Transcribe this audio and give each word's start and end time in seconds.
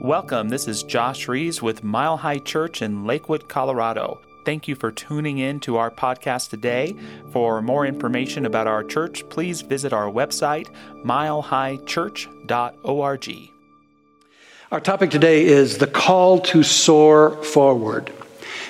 Welcome. 0.00 0.48
This 0.48 0.66
is 0.66 0.82
Josh 0.82 1.28
Rees 1.28 1.60
with 1.60 1.84
Mile 1.84 2.16
High 2.16 2.38
Church 2.38 2.82
in 2.82 3.04
Lakewood, 3.04 3.48
Colorado. 3.48 4.20
Thank 4.44 4.66
you 4.66 4.74
for 4.74 4.90
tuning 4.90 5.38
in 5.38 5.60
to 5.60 5.76
our 5.76 5.90
podcast 5.90 6.50
today. 6.50 6.96
For 7.32 7.60
more 7.60 7.84
information 7.84 8.46
about 8.46 8.66
our 8.66 8.82
church, 8.82 9.28
please 9.28 9.60
visit 9.60 9.92
our 9.92 10.10
website, 10.10 10.68
milehighchurch.org. 11.04 13.50
Our 14.72 14.80
topic 14.80 15.10
today 15.10 15.44
is 15.44 15.78
the 15.78 15.86
call 15.86 16.40
to 16.40 16.62
soar 16.62 17.42
forward. 17.42 18.12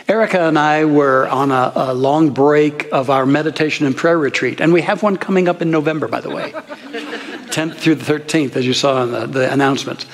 Erica 0.09 0.49
and 0.49 0.59
I 0.59 0.87
were 0.87 1.29
on 1.29 1.53
a, 1.53 1.73
a, 1.77 1.95
long 1.95 2.31
break 2.31 2.89
of 2.91 3.11
our 3.11 3.25
meditation 3.25 3.87
and 3.87 3.97
prayer 3.97 4.19
retreat, 4.19 4.61
and 4.61 4.73
we 4.73 4.83
have 4.83 5.05
one 5.05 5.17
coming 5.17 5.47
up 5.47 5.63
in 5.63 5.71
November, 5.71 6.09
by 6.09 6.21
the 6.21 6.31
way, 6.31 6.53
10th 7.51 7.77
through 7.77 7.97
the 7.97 8.13
13th, 8.13 8.57
as 8.57 8.67
you 8.67 8.75
saw 8.75 9.03
in 9.03 9.13
the, 9.13 9.27
the 9.27 9.53
announcements. 9.53 10.07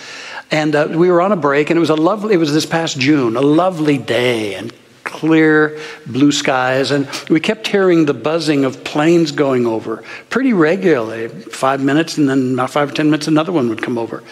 And 0.50 0.74
uh, 0.74 0.88
we 0.90 1.10
were 1.10 1.20
on 1.20 1.32
a 1.32 1.36
break, 1.36 1.70
and 1.70 1.76
it 1.76 1.80
was 1.80 1.90
a 1.90 1.96
lovely. 1.96 2.34
It 2.34 2.38
was 2.38 2.52
this 2.52 2.66
past 2.66 2.98
June, 2.98 3.36
a 3.36 3.40
lovely 3.40 3.98
day, 3.98 4.54
and 4.54 4.72
clear 5.02 5.80
blue 6.06 6.30
skies, 6.32 6.90
and 6.90 7.08
we 7.30 7.40
kept 7.40 7.66
hearing 7.66 8.04
the 8.04 8.14
buzzing 8.14 8.64
of 8.64 8.84
planes 8.84 9.32
going 9.32 9.66
over 9.66 10.04
pretty 10.30 10.52
regularly. 10.52 11.28
Five 11.28 11.82
minutes, 11.82 12.18
and 12.18 12.28
then 12.28 12.54
about 12.54 12.70
five 12.70 12.90
or 12.90 12.94
ten 12.94 13.06
minutes, 13.06 13.26
another 13.26 13.52
one 13.52 13.68
would 13.68 13.82
come 13.82 13.98
over. 13.98 14.22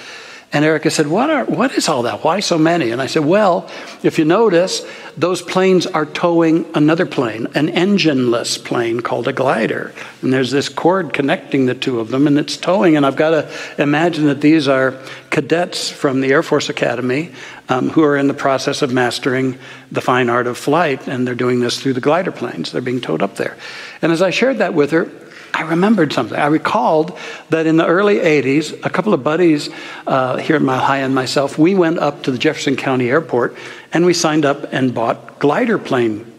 And 0.54 0.64
Erica 0.64 0.88
said, 0.88 1.08
what, 1.08 1.30
are, 1.30 1.44
what 1.46 1.72
is 1.72 1.88
all 1.88 2.02
that? 2.04 2.22
Why 2.22 2.38
so 2.38 2.56
many? 2.56 2.92
And 2.92 3.02
I 3.02 3.06
said, 3.06 3.24
Well, 3.24 3.68
if 4.04 4.20
you 4.20 4.24
notice, 4.24 4.86
those 5.16 5.42
planes 5.42 5.84
are 5.84 6.06
towing 6.06 6.64
another 6.76 7.06
plane, 7.06 7.48
an 7.56 7.66
engineless 7.66 8.64
plane 8.64 9.00
called 9.00 9.26
a 9.26 9.32
glider. 9.32 9.92
And 10.22 10.32
there's 10.32 10.52
this 10.52 10.68
cord 10.68 11.12
connecting 11.12 11.66
the 11.66 11.74
two 11.74 11.98
of 11.98 12.08
them, 12.08 12.28
and 12.28 12.38
it's 12.38 12.56
towing. 12.56 12.96
And 12.96 13.04
I've 13.04 13.16
got 13.16 13.30
to 13.30 13.82
imagine 13.82 14.26
that 14.26 14.40
these 14.40 14.68
are 14.68 14.94
cadets 15.30 15.90
from 15.90 16.20
the 16.20 16.30
Air 16.30 16.44
Force 16.44 16.68
Academy 16.68 17.32
um, 17.68 17.90
who 17.90 18.04
are 18.04 18.16
in 18.16 18.28
the 18.28 18.34
process 18.34 18.80
of 18.80 18.92
mastering 18.92 19.58
the 19.90 20.00
fine 20.00 20.30
art 20.30 20.46
of 20.46 20.56
flight. 20.56 21.08
And 21.08 21.26
they're 21.26 21.34
doing 21.34 21.58
this 21.58 21.80
through 21.80 21.94
the 21.94 22.00
glider 22.00 22.30
planes. 22.30 22.70
They're 22.70 22.80
being 22.80 23.00
towed 23.00 23.22
up 23.22 23.34
there. 23.34 23.56
And 24.02 24.12
as 24.12 24.22
I 24.22 24.30
shared 24.30 24.58
that 24.58 24.72
with 24.72 24.92
her, 24.92 25.10
I 25.54 25.62
remembered 25.62 26.12
something. 26.12 26.36
I 26.36 26.46
recalled 26.46 27.16
that 27.50 27.66
in 27.66 27.76
the 27.76 27.86
early 27.86 28.16
80s, 28.16 28.84
a 28.84 28.90
couple 28.90 29.14
of 29.14 29.22
buddies 29.22 29.70
uh, 30.04 30.36
here 30.36 30.56
at 30.56 30.62
Mile 30.62 30.80
High 30.80 30.98
and 30.98 31.14
myself, 31.14 31.56
we 31.56 31.76
went 31.76 32.00
up 32.00 32.24
to 32.24 32.32
the 32.32 32.38
Jefferson 32.38 32.74
County 32.74 33.08
Airport 33.08 33.56
and 33.92 34.04
we 34.04 34.14
signed 34.14 34.44
up 34.44 34.72
and 34.72 34.92
bought 34.92 35.38
glider 35.38 35.78
plane 35.78 36.30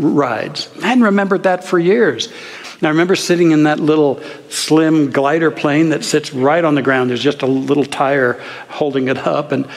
rides. 0.00 0.68
I 0.82 0.88
hadn't 0.88 1.04
remembered 1.04 1.44
that 1.44 1.62
for 1.62 1.78
years. 1.78 2.26
And 2.74 2.82
I 2.82 2.88
remember 2.88 3.14
sitting 3.14 3.52
in 3.52 3.62
that 3.62 3.78
little 3.78 4.20
slim 4.48 5.12
glider 5.12 5.52
plane 5.52 5.90
that 5.90 6.04
sits 6.04 6.34
right 6.34 6.64
on 6.64 6.74
the 6.74 6.82
ground. 6.82 7.10
There's 7.10 7.22
just 7.22 7.42
a 7.42 7.46
little 7.46 7.84
tire 7.84 8.42
holding 8.68 9.06
it 9.06 9.18
up. 9.18 9.52
And 9.52 9.68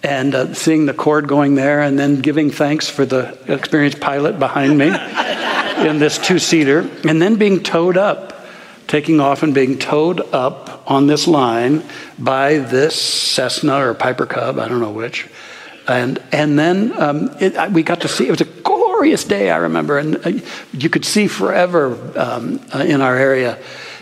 and 0.00 0.32
uh, 0.32 0.54
seeing 0.54 0.86
the 0.86 0.94
cord 0.94 1.26
going 1.26 1.56
there, 1.56 1.80
and 1.80 1.98
then 1.98 2.20
giving 2.20 2.50
thanks 2.50 2.88
for 2.88 3.04
the 3.04 3.36
experienced 3.52 3.98
pilot 3.98 4.38
behind 4.38 4.78
me 4.78 4.86
in 5.88 5.98
this 5.98 6.18
two 6.18 6.38
seater, 6.38 6.88
and 7.02 7.20
then 7.20 7.34
being 7.34 7.64
towed 7.64 7.96
up 7.96 8.37
taking 8.88 9.20
off 9.20 9.42
and 9.42 9.54
being 9.54 9.78
towed 9.78 10.20
up 10.34 10.82
on 10.90 11.06
this 11.06 11.28
line 11.28 11.84
by 12.18 12.58
this 12.58 13.00
Cessna 13.00 13.86
or 13.86 13.94
Piper 13.94 14.26
Cub, 14.26 14.58
I 14.58 14.66
don't 14.66 14.80
know 14.80 14.90
which. 14.90 15.28
And, 15.86 16.22
and 16.32 16.58
then 16.58 17.00
um, 17.00 17.30
it, 17.38 17.72
we 17.72 17.82
got 17.82 18.00
to 18.00 18.08
see, 18.08 18.26
it 18.26 18.30
was 18.30 18.40
a 18.40 18.46
glorious 18.46 19.24
day, 19.24 19.50
I 19.50 19.58
remember, 19.58 19.98
and 19.98 20.26
uh, 20.26 20.32
you 20.72 20.90
could 20.90 21.04
see 21.04 21.28
forever 21.28 21.96
um, 22.18 22.60
uh, 22.74 22.78
in 22.80 23.00
our 23.00 23.16
area. 23.16 23.58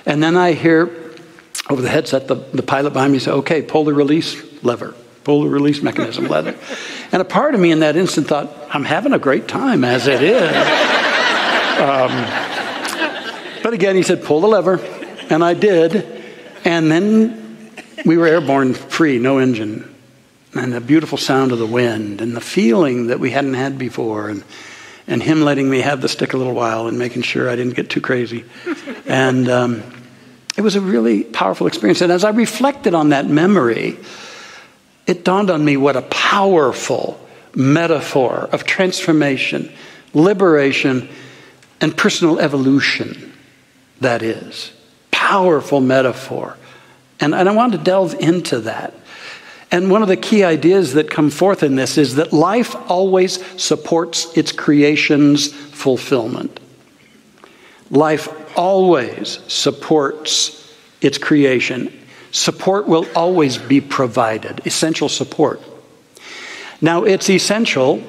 And 0.07 0.23
then 0.23 0.37
I 0.37 0.53
hear 0.53 0.85
over 1.69 1.83
the 1.83 1.89
headset 1.89 2.29
the, 2.29 2.37
the 2.37 2.63
pilot 2.63 2.93
behind 2.93 3.13
me 3.13 3.19
say, 3.19 3.33
okay, 3.33 3.63
pull 3.63 3.85
the 3.85 3.93
release 3.93 4.63
lever, 4.63 4.95
pull 5.25 5.43
the 5.43 5.49
release 5.49 5.83
mechanism 5.83 6.27
lever. 6.29 6.57
and 7.11 7.21
a 7.21 7.25
part 7.25 7.55
of 7.55 7.61
me 7.61 7.73
in 7.73 7.81
that 7.81 7.97
instant 7.97 8.29
thought, 8.29 8.53
I'm 8.71 8.85
having 8.85 9.13
a 9.13 9.19
great 9.19 9.49
time 9.49 9.85
as 9.85 10.07
it 10.07 10.23
is. 10.23 10.57
um, 11.81 12.46
but 13.67 13.75
again, 13.75 13.97
he 13.97 14.05
said, 14.05 14.23
pull 14.23 14.41
the 14.41 14.47
lever. 14.47 14.79
And 15.29 15.43
I 15.43 15.55
did. 15.55 16.07
And 16.65 16.89
then 16.89 17.73
we 18.05 18.17
were 18.17 18.29
airborne 18.29 18.75
free, 18.75 19.19
no 19.19 19.39
engine. 19.39 19.93
And 20.55 20.73
the 20.73 20.81
beautiful 20.81 21.19
sound 21.19 21.51
of 21.51 21.59
the 21.59 21.67
wind 21.67 22.21
and 22.21 22.37
the 22.37 22.41
feeling 22.41 23.09
that 23.09 23.19
we 23.19 23.33
hadn't 23.33 23.55
had 23.55 23.77
before. 23.77 24.29
And, 24.29 24.45
and 25.09 25.21
him 25.21 25.43
letting 25.43 25.69
me 25.69 25.81
have 25.81 26.01
the 26.01 26.09
stick 26.09 26.33
a 26.33 26.37
little 26.37 26.53
while 26.53 26.87
and 26.87 26.97
making 26.97 27.23
sure 27.23 27.51
I 27.51 27.57
didn't 27.57 27.75
get 27.75 27.91
too 27.91 28.01
crazy. 28.01 28.45
And 29.05 29.49
um, 29.49 29.83
it 30.57 30.61
was 30.61 30.77
a 30.77 30.81
really 30.81 31.25
powerful 31.25 31.67
experience. 31.67 32.01
And 32.03 32.13
as 32.13 32.23
I 32.23 32.31
reflected 32.31 32.95
on 32.95 33.09
that 33.09 33.27
memory, 33.27 33.99
it 35.09 35.25
dawned 35.25 35.51
on 35.51 35.65
me 35.65 35.77
what 35.77 35.97
a 35.97 36.03
powerful 36.03 37.19
metaphor 37.53 38.49
of 38.53 38.63
transformation, 38.63 39.73
liberation, 40.15 41.09
and 41.81 41.97
personal 41.97 42.39
evolution 42.39 43.33
that 44.01 44.23
is. 44.23 44.73
Powerful 45.11 45.81
metaphor. 45.81 46.57
And, 47.21 47.35
and 47.35 47.49
I 47.49 47.53
want 47.53 47.73
to 47.73 47.79
delve 47.79 48.15
into 48.15 48.61
that. 48.61 48.95
And 49.71 49.91
one 49.91 50.03
of 50.03 50.09
the 50.09 50.17
key 50.17 50.45
ideas 50.45 50.93
that 50.95 51.11
come 51.11 51.31
forth 51.31 51.63
in 51.63 51.75
this 51.75 51.99
is 51.99 52.15
that 52.17 52.33
life 52.33 52.77
always 52.89 53.45
supports 53.61 54.37
its 54.37 54.53
creation's 54.53 55.53
fulfillment. 55.53 56.61
Life 57.91 58.29
always 58.57 59.41
supports 59.53 60.75
its 61.01 61.19
creation. 61.19 61.93
Support 62.31 62.87
will 62.87 63.07
always 63.15 63.59
be 63.59 63.81
provided, 63.81 64.67
essential 64.67 65.09
support. 65.09 65.61
Now, 66.81 67.05
it's 67.05 67.31
essential 67.31 68.03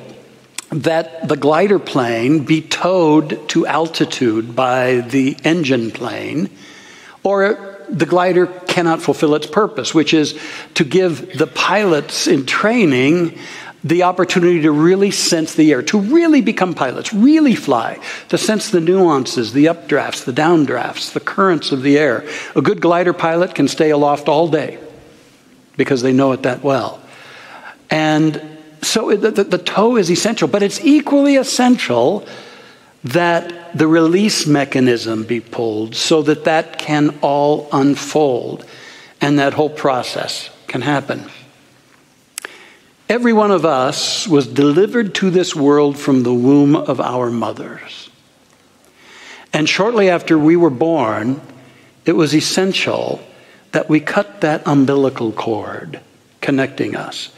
that 0.69 1.27
the 1.27 1.37
glider 1.37 1.79
plane 1.79 2.43
be 2.43 2.61
towed 2.61 3.47
to 3.49 3.65
altitude 3.65 4.55
by 4.55 4.97
the 4.97 5.37
engine 5.43 5.91
plane, 5.91 6.49
or 7.23 7.85
the 7.89 8.05
glider 8.05 8.47
cannot 8.47 9.01
fulfill 9.01 9.35
its 9.35 9.47
purpose, 9.47 9.93
which 9.93 10.13
is 10.13 10.37
to 10.73 10.83
give 10.83 11.37
the 11.37 11.47
pilots 11.47 12.27
in 12.27 12.45
training 12.45 13.37
the 13.83 14.03
opportunity 14.03 14.61
to 14.61 14.71
really 14.71 15.11
sense 15.11 15.55
the 15.55 15.71
air, 15.71 15.81
to 15.81 15.99
really 15.99 16.41
become 16.41 16.73
pilots, 16.73 17.13
really 17.13 17.55
fly, 17.55 17.97
to 18.27 18.37
sense 18.37 18.71
the 18.71 18.81
nuances, 18.81 19.53
the 19.53 19.65
updrafts, 19.65 20.25
the 20.25 20.33
downdrafts, 20.33 21.13
the 21.13 21.19
currents 21.19 21.71
of 21.71 21.83
the 21.83 21.97
air. 21.97 22.27
A 22.55 22.61
good 22.61 22.81
glider 22.81 23.13
pilot 23.13 23.55
can 23.55 23.67
stay 23.67 23.91
aloft 23.91 24.27
all 24.27 24.49
day 24.49 24.79
because 25.77 26.01
they 26.01 26.11
know 26.11 26.33
it 26.33 26.43
that 26.43 26.63
well. 26.63 26.99
And 27.89 28.56
so 28.81 29.15
the, 29.15 29.43
the, 29.43 29.57
tow 29.57 29.97
is 29.97 30.09
essential, 30.09 30.47
but 30.47 30.63
it's 30.63 30.79
equally 30.83 31.35
essential 31.35 32.27
that 33.03 33.77
the 33.77 33.87
release 33.87 34.45
mechanism 34.45 35.23
be 35.23 35.39
pulled 35.39 35.95
so 35.95 36.21
that 36.23 36.45
that 36.45 36.77
can 36.77 37.17
all 37.21 37.67
unfold 37.71 38.65
and 39.21 39.39
that 39.39 39.53
whole 39.53 39.69
process 39.69 40.49
can 40.67 40.81
happen. 40.81 41.29
Every 43.09 43.33
one 43.33 43.51
of 43.51 43.65
us 43.65 44.27
was 44.27 44.47
delivered 44.47 45.15
to 45.15 45.29
this 45.29 45.55
world 45.55 45.97
from 45.97 46.23
the 46.23 46.33
womb 46.33 46.75
of 46.75 46.99
our 46.99 47.29
mothers. 47.29 48.09
And 49.53 49.67
shortly 49.67 50.09
after 50.09 50.37
we 50.37 50.57
were 50.57 50.69
born, 50.69 51.39
it 52.05 52.13
was 52.13 52.35
essential 52.35 53.21
that 53.71 53.89
we 53.89 53.99
cut 53.99 54.41
that 54.41 54.67
umbilical 54.67 55.31
cord 55.31 56.01
connecting 56.41 56.95
us 56.95 57.31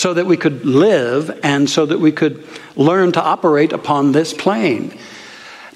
so 0.00 0.14
that 0.14 0.24
we 0.24 0.34
could 0.34 0.64
live 0.64 1.30
and 1.42 1.68
so 1.68 1.84
that 1.84 2.00
we 2.00 2.10
could 2.10 2.42
learn 2.74 3.12
to 3.12 3.22
operate 3.22 3.70
upon 3.70 4.12
this 4.12 4.32
plane. 4.32 4.98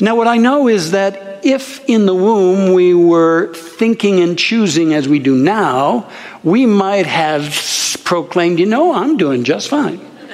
Now, 0.00 0.16
what 0.16 0.26
I 0.26 0.38
know 0.38 0.66
is 0.66 0.92
that 0.92 1.44
if 1.44 1.86
in 1.90 2.06
the 2.06 2.14
womb 2.14 2.72
we 2.72 2.94
were 2.94 3.52
thinking 3.52 4.20
and 4.20 4.38
choosing 4.38 4.94
as 4.94 5.06
we 5.06 5.18
do 5.18 5.36
now, 5.36 6.08
we 6.42 6.64
might 6.64 7.04
have 7.04 7.54
proclaimed, 8.04 8.60
you 8.60 8.64
know, 8.64 8.94
I'm 8.94 9.19
doing 9.19 9.44
just 9.44 9.69
fine. 9.69 10.00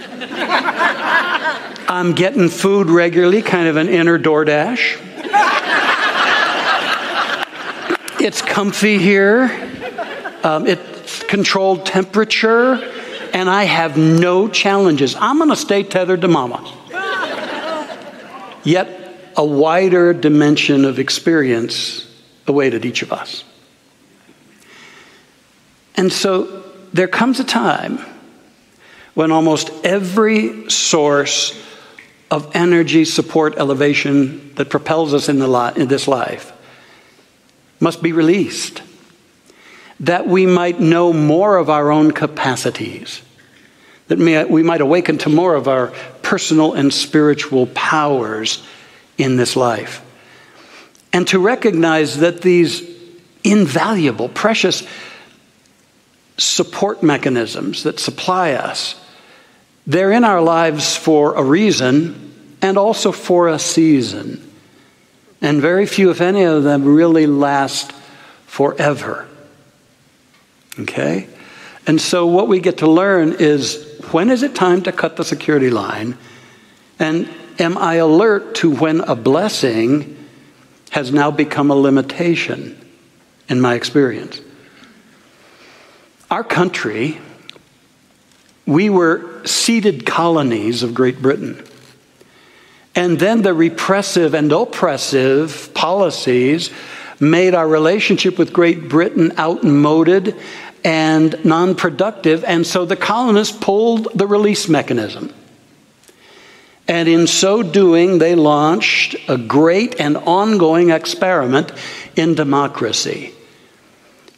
I'm 1.89 2.13
getting 2.13 2.49
food 2.49 2.91
regularly, 2.91 3.43
kind 3.43 3.67
of 3.67 3.75
an 3.75 3.89
inner 3.89 4.21
DoorDash. 4.21 4.99
it's 8.21 8.41
comfy 8.41 8.99
here. 8.99 9.51
Um, 10.45 10.69
it's 10.69 11.25
controlled 11.25 11.85
temperature 11.87 12.99
and 13.33 13.49
I 13.49 13.65
have 13.65 13.97
no 13.97 14.49
challenges. 14.49 15.15
I'm 15.15 15.39
going 15.39 15.51
to 15.51 15.57
stay 15.57 15.83
tethered 15.83 16.21
to 16.23 16.29
mama. 16.29 16.77
Yet, 18.63 19.33
a 19.37 19.45
wider 19.45 20.13
dimension 20.13 20.85
of 20.85 20.99
experience 20.99 22.07
awaited 22.47 22.85
each 22.85 23.03
of 23.03 23.13
us. 23.13 23.45
And 25.97 26.13
so, 26.13 26.65
there 26.93 27.09
comes 27.09 27.41
a 27.41 27.45
time 27.45 27.99
when 29.15 29.33
almost 29.33 29.71
every 29.85 30.69
source 30.71 31.61
of 32.31 32.55
energy, 32.55 33.05
support, 33.05 33.57
elevation 33.57 34.55
that 34.55 34.71
propels 34.71 35.15
us 35.15 35.29
in, 35.29 35.39
the 35.39 35.49
li- 35.49 35.73
in 35.77 35.89
this 35.89 36.07
life 36.07 36.53
must 37.81 38.03
be 38.03 38.13
released. 38.13 38.83
That 40.01 40.27
we 40.27 40.47
might 40.47 40.81
know 40.81 41.13
more 41.13 41.57
of 41.57 41.71
our 41.71 41.93
own 41.93 42.11
capacities, 42.11 43.23
that 44.09 44.19
we 44.19 44.63
might 44.63 44.81
awaken 44.81 45.19
to 45.19 45.29
more 45.29 45.55
of 45.55 45.69
our 45.69 45.93
personal 46.23 46.73
and 46.73 46.93
spiritual 46.93 47.67
powers 47.69 48.67
in 49.19 49.37
this 49.37 49.57
life. 49.57 50.05
And 51.13 51.27
to 51.29 51.39
recognize 51.39 52.19
that 52.19 52.41
these 52.41 52.89
invaluable, 53.45 54.29
precious 54.29 54.87
support 56.39 57.03
mechanisms 57.03 57.83
that 57.83 58.01
supply 58.01 58.53
us, 58.53 58.95
they're 59.87 60.13
in 60.13 60.25
our 60.25 60.41
lives 60.41 60.97
for 60.97 61.35
a 61.35 61.43
reason 61.43 62.57
and 62.63 62.79
also 62.79 63.13
for 63.13 63.49
a 63.49 63.59
season. 63.59 64.47
And 65.43 65.61
very 65.61 65.87
few, 65.87 66.11
if 66.11 66.21
any 66.21 66.43
of 66.43 66.63
them, 66.63 66.85
really 66.85 67.27
last 67.27 67.93
forever. 68.47 69.27
Okay? 70.81 71.29
And 71.87 72.01
so, 72.01 72.27
what 72.27 72.49
we 72.49 72.61
get 72.61 72.79
to 72.79 72.91
learn 72.91 73.37
is 73.39 73.87
when 74.11 74.31
is 74.31 74.43
it 74.43 74.55
time 74.55 74.83
to 74.83 74.93
cut 74.93 75.17
the 75.17 75.25
security 75.25 75.71
line? 75.71 76.17
And 76.99 77.29
am 77.59 77.79
I 77.79 77.95
alert 77.95 78.55
to 78.57 78.71
when 78.71 79.01
a 79.01 79.15
blessing 79.15 80.17
has 80.91 81.13
now 81.13 81.31
become 81.31 81.71
a 81.71 81.75
limitation 81.75 82.79
in 83.49 83.61
my 83.61 83.75
experience? 83.75 84.41
Our 86.31 86.45
country, 86.45 87.19
we 88.67 88.91
were 88.91 89.45
ceded 89.47 90.07
colonies 90.07 90.83
of 90.83 90.95
Great 90.95 91.21
Britain. 91.21 91.65
And 92.95 93.19
then 93.19 93.43
the 93.43 93.55
repressive 93.55 94.35
and 94.35 94.53
oppressive 94.53 95.73
policies 95.75 96.71
made 97.19 97.55
our 97.55 97.69
relationship 97.69 98.39
with 98.39 98.53
Great 98.53 98.89
Britain 98.89 99.33
outmoded 99.39 100.37
and 100.85 101.45
non 101.45 101.75
productive, 101.75 102.45
and 102.45 102.67
so 102.67 102.85
the 102.85 102.97
colonists 102.97 103.57
pulled 103.57 104.09
the 104.15 104.27
release 104.27 104.69
mechanism. 104.69 105.33
And 106.89 107.09
in 107.09 107.27
so 107.27 107.63
doing, 107.63 108.19
they 108.19 108.35
launched 108.35 109.15
a 109.29 109.39
great 109.39 110.01
and 110.01 110.17
ongoing 110.17 110.91
experiment 110.91 111.73
in 112.17 112.35
democracy, 112.35 113.33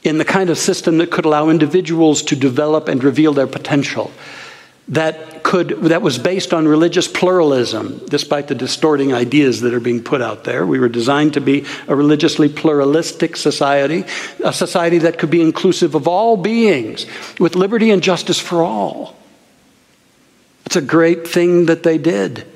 in 0.03 0.19
the 0.19 0.25
kind 0.25 0.51
of 0.51 0.59
system 0.59 0.99
that 0.99 1.11
could 1.11 1.25
allow 1.25 1.49
individuals 1.49 2.23
to 2.25 2.37
develop 2.37 2.89
and 2.89 3.03
reveal 3.03 3.33
their 3.33 3.47
potential 3.47 4.13
that 4.89 5.43
could 5.45 5.69
that 5.83 6.03
was 6.03 6.19
based 6.19 6.53
on 6.53 6.67
religious 6.67 7.07
pluralism 7.07 8.05
despite 8.09 8.49
the 8.49 8.55
distorting 8.55 9.13
ideas 9.13 9.61
that 9.61 9.75
are 9.75 9.81
being 9.81 10.03
put 10.03 10.21
out 10.21 10.45
there. 10.45 10.67
We 10.67 10.81
were 10.81 10.89
designed 10.89 11.35
to 11.35 11.41
be 11.41 11.65
a 11.89 11.95
religiously 11.95 12.49
pluralistic 12.49 13.37
society 13.37 14.05
a 14.45 14.53
society 14.53 14.99
that 14.99 15.19
could 15.19 15.31
be 15.31 15.41
inclusive 15.41 15.95
of 15.95 16.09
all 16.09 16.37
beings 16.37 17.07
with 17.39 17.55
liberty 17.55 17.91
and 17.91 18.03
justice 18.03 18.39
for 18.39 18.63
all. 18.63 19.17
It's 20.67 20.77
a 20.77 20.83
great 20.83 21.29
thing 21.29 21.67
that 21.67 21.83
they 21.83 21.99
did. 21.99 22.47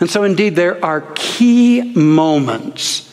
And 0.00 0.10
so 0.10 0.24
indeed 0.24 0.56
there 0.56 0.84
are 0.84 1.12
key 1.14 1.94
moments 1.94 3.08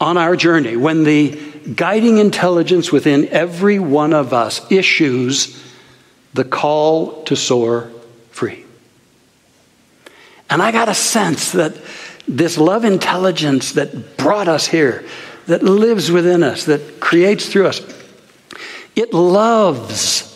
on 0.00 0.16
our 0.16 0.34
journey 0.34 0.76
when 0.76 1.04
the 1.04 1.38
guiding 1.76 2.18
intelligence 2.18 2.90
within 2.90 3.28
every 3.28 3.78
one 3.78 4.12
of 4.12 4.32
us 4.32 4.70
issues 4.72 5.62
the 6.34 6.44
call 6.44 7.22
to 7.24 7.36
soar 7.36 7.90
free. 8.30 8.64
And 10.48 10.62
I 10.62 10.72
got 10.72 10.88
a 10.88 10.94
sense 10.94 11.52
that 11.52 11.74
this 12.28 12.58
love 12.58 12.84
intelligence 12.84 13.72
that 13.72 14.16
brought 14.16 14.48
us 14.48 14.66
here, 14.66 15.04
that 15.46 15.62
lives 15.62 16.10
within 16.10 16.42
us, 16.42 16.66
that 16.66 17.00
creates 17.00 17.46
through 17.46 17.66
us, 17.66 17.80
it 18.94 19.12
loves. 19.12 20.28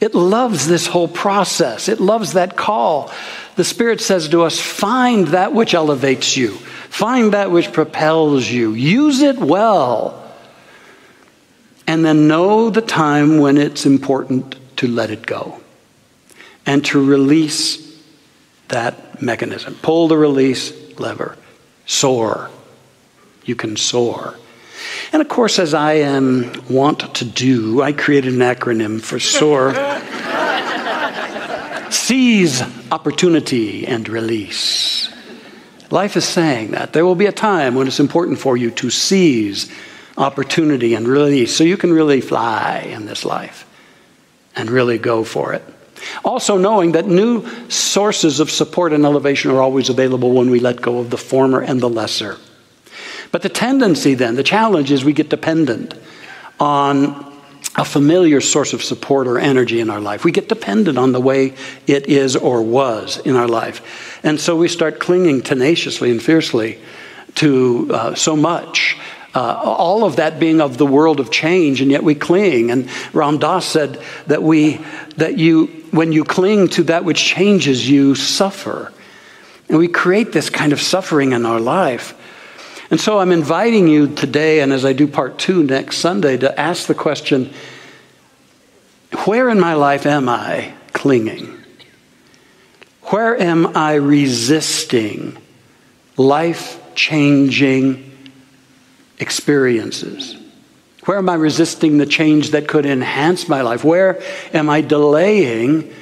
It 0.00 0.14
loves 0.14 0.66
this 0.66 0.86
whole 0.86 1.08
process. 1.08 1.88
It 1.88 2.00
loves 2.00 2.34
that 2.34 2.56
call. 2.56 3.10
The 3.56 3.64
Spirit 3.64 4.00
says 4.00 4.28
to 4.28 4.42
us, 4.42 4.60
find 4.60 5.28
that 5.28 5.54
which 5.54 5.72
elevates 5.72 6.36
you, 6.36 6.50
find 6.50 7.32
that 7.32 7.50
which 7.50 7.72
propels 7.72 8.46
you, 8.46 8.74
use 8.74 9.20
it 9.22 9.38
well, 9.38 10.22
and 11.86 12.04
then 12.04 12.28
know 12.28 12.68
the 12.68 12.82
time 12.82 13.38
when 13.38 13.56
it's 13.56 13.86
important 13.86 14.56
to 14.76 14.86
let 14.86 15.10
it 15.10 15.26
go 15.26 15.60
and 16.66 16.84
to 16.86 17.02
release 17.02 17.86
that 18.68 19.22
mechanism. 19.22 19.78
Pull 19.80 20.08
the 20.08 20.18
release 20.18 20.72
lever. 20.98 21.36
Soar. 21.86 22.50
You 23.44 23.54
can 23.54 23.76
soar. 23.76 24.34
And 25.12 25.22
of 25.22 25.28
course, 25.28 25.58
as 25.58 25.72
I 25.72 25.94
am 25.94 26.52
wont 26.68 27.14
to 27.16 27.24
do, 27.24 27.80
I 27.80 27.92
created 27.92 28.34
an 28.34 28.40
acronym 28.40 29.00
for 29.00 29.20
SOAR. 29.20 29.72
Seize 31.92 32.62
opportunity 32.90 33.86
and 33.86 34.08
release. 34.08 35.08
Life 35.90 36.16
is 36.16 36.24
saying 36.24 36.72
that. 36.72 36.92
There 36.92 37.06
will 37.06 37.14
be 37.14 37.26
a 37.26 37.32
time 37.32 37.76
when 37.76 37.86
it's 37.86 38.00
important 38.00 38.40
for 38.40 38.56
you 38.56 38.72
to 38.72 38.90
seize 38.90 39.70
opportunity 40.18 40.94
and 40.94 41.06
release 41.06 41.54
so 41.54 41.62
you 41.62 41.76
can 41.76 41.92
really 41.92 42.20
fly 42.20 42.88
in 42.90 43.06
this 43.06 43.24
life 43.24 43.65
and 44.56 44.70
really 44.70 44.98
go 44.98 45.22
for 45.22 45.52
it. 45.52 45.62
Also, 46.24 46.58
knowing 46.58 46.92
that 46.92 47.06
new 47.06 47.46
sources 47.68 48.40
of 48.40 48.50
support 48.50 48.92
and 48.92 49.04
elevation 49.04 49.50
are 49.50 49.60
always 49.60 49.88
available 49.88 50.32
when 50.32 50.50
we 50.50 50.60
let 50.60 50.80
go 50.80 50.98
of 50.98 51.10
the 51.10 51.18
former 51.18 51.60
and 51.60 51.80
the 51.80 51.88
lesser. 51.88 52.36
But 53.32 53.42
the 53.42 53.48
tendency 53.48 54.14
then, 54.14 54.34
the 54.34 54.42
challenge 54.42 54.90
is 54.90 55.04
we 55.04 55.12
get 55.12 55.28
dependent 55.28 55.94
on 56.60 57.34
a 57.76 57.84
familiar 57.84 58.40
source 58.40 58.72
of 58.72 58.82
support 58.82 59.26
or 59.26 59.38
energy 59.38 59.80
in 59.80 59.90
our 59.90 60.00
life. 60.00 60.24
We 60.24 60.32
get 60.32 60.48
dependent 60.48 60.96
on 60.96 61.12
the 61.12 61.20
way 61.20 61.54
it 61.86 62.06
is 62.08 62.34
or 62.34 62.62
was 62.62 63.18
in 63.18 63.36
our 63.36 63.48
life. 63.48 64.20
And 64.22 64.40
so 64.40 64.56
we 64.56 64.68
start 64.68 64.98
clinging 64.98 65.42
tenaciously 65.42 66.10
and 66.10 66.22
fiercely 66.22 66.78
to 67.36 67.90
uh, 67.92 68.14
so 68.14 68.34
much 68.34 68.96
uh, 69.36 69.60
all 69.62 70.04
of 70.04 70.16
that 70.16 70.40
being 70.40 70.62
of 70.62 70.78
the 70.78 70.86
world 70.86 71.20
of 71.20 71.30
change, 71.30 71.82
and 71.82 71.90
yet 71.90 72.02
we 72.02 72.14
cling. 72.14 72.70
And 72.70 72.88
Ram 73.12 73.36
Dass 73.36 73.66
said 73.66 74.02
that 74.28 74.42
we 74.42 74.80
that 75.18 75.36
you 75.36 75.66
when 75.90 76.10
you 76.10 76.24
cling 76.24 76.68
to 76.68 76.84
that 76.84 77.04
which 77.04 77.22
changes, 77.22 77.86
you 77.88 78.14
suffer, 78.14 78.90
and 79.68 79.76
we 79.76 79.88
create 79.88 80.32
this 80.32 80.48
kind 80.48 80.72
of 80.72 80.80
suffering 80.80 81.32
in 81.32 81.44
our 81.44 81.60
life. 81.60 82.14
And 82.90 82.98
so 82.98 83.18
I'm 83.18 83.30
inviting 83.30 83.88
you 83.88 84.14
today, 84.14 84.60
and 84.60 84.72
as 84.72 84.86
I 84.86 84.94
do 84.94 85.06
part 85.06 85.38
two 85.38 85.62
next 85.64 85.98
Sunday, 85.98 86.38
to 86.38 86.58
ask 86.58 86.86
the 86.86 86.94
question: 86.94 87.52
Where 89.26 89.50
in 89.50 89.60
my 89.60 89.74
life 89.74 90.06
am 90.06 90.30
I 90.30 90.72
clinging? 90.94 91.52
Where 93.02 93.38
am 93.38 93.76
I 93.76 93.96
resisting 93.96 95.36
life 96.16 96.80
changing? 96.94 98.05
Experiences? 99.18 100.36
Where 101.04 101.18
am 101.18 101.28
I 101.28 101.34
resisting 101.34 101.98
the 101.98 102.06
change 102.06 102.50
that 102.50 102.66
could 102.66 102.84
enhance 102.84 103.48
my 103.48 103.62
life? 103.62 103.84
Where 103.84 104.20
am 104.52 104.68
I 104.68 104.80
delaying 104.80 105.94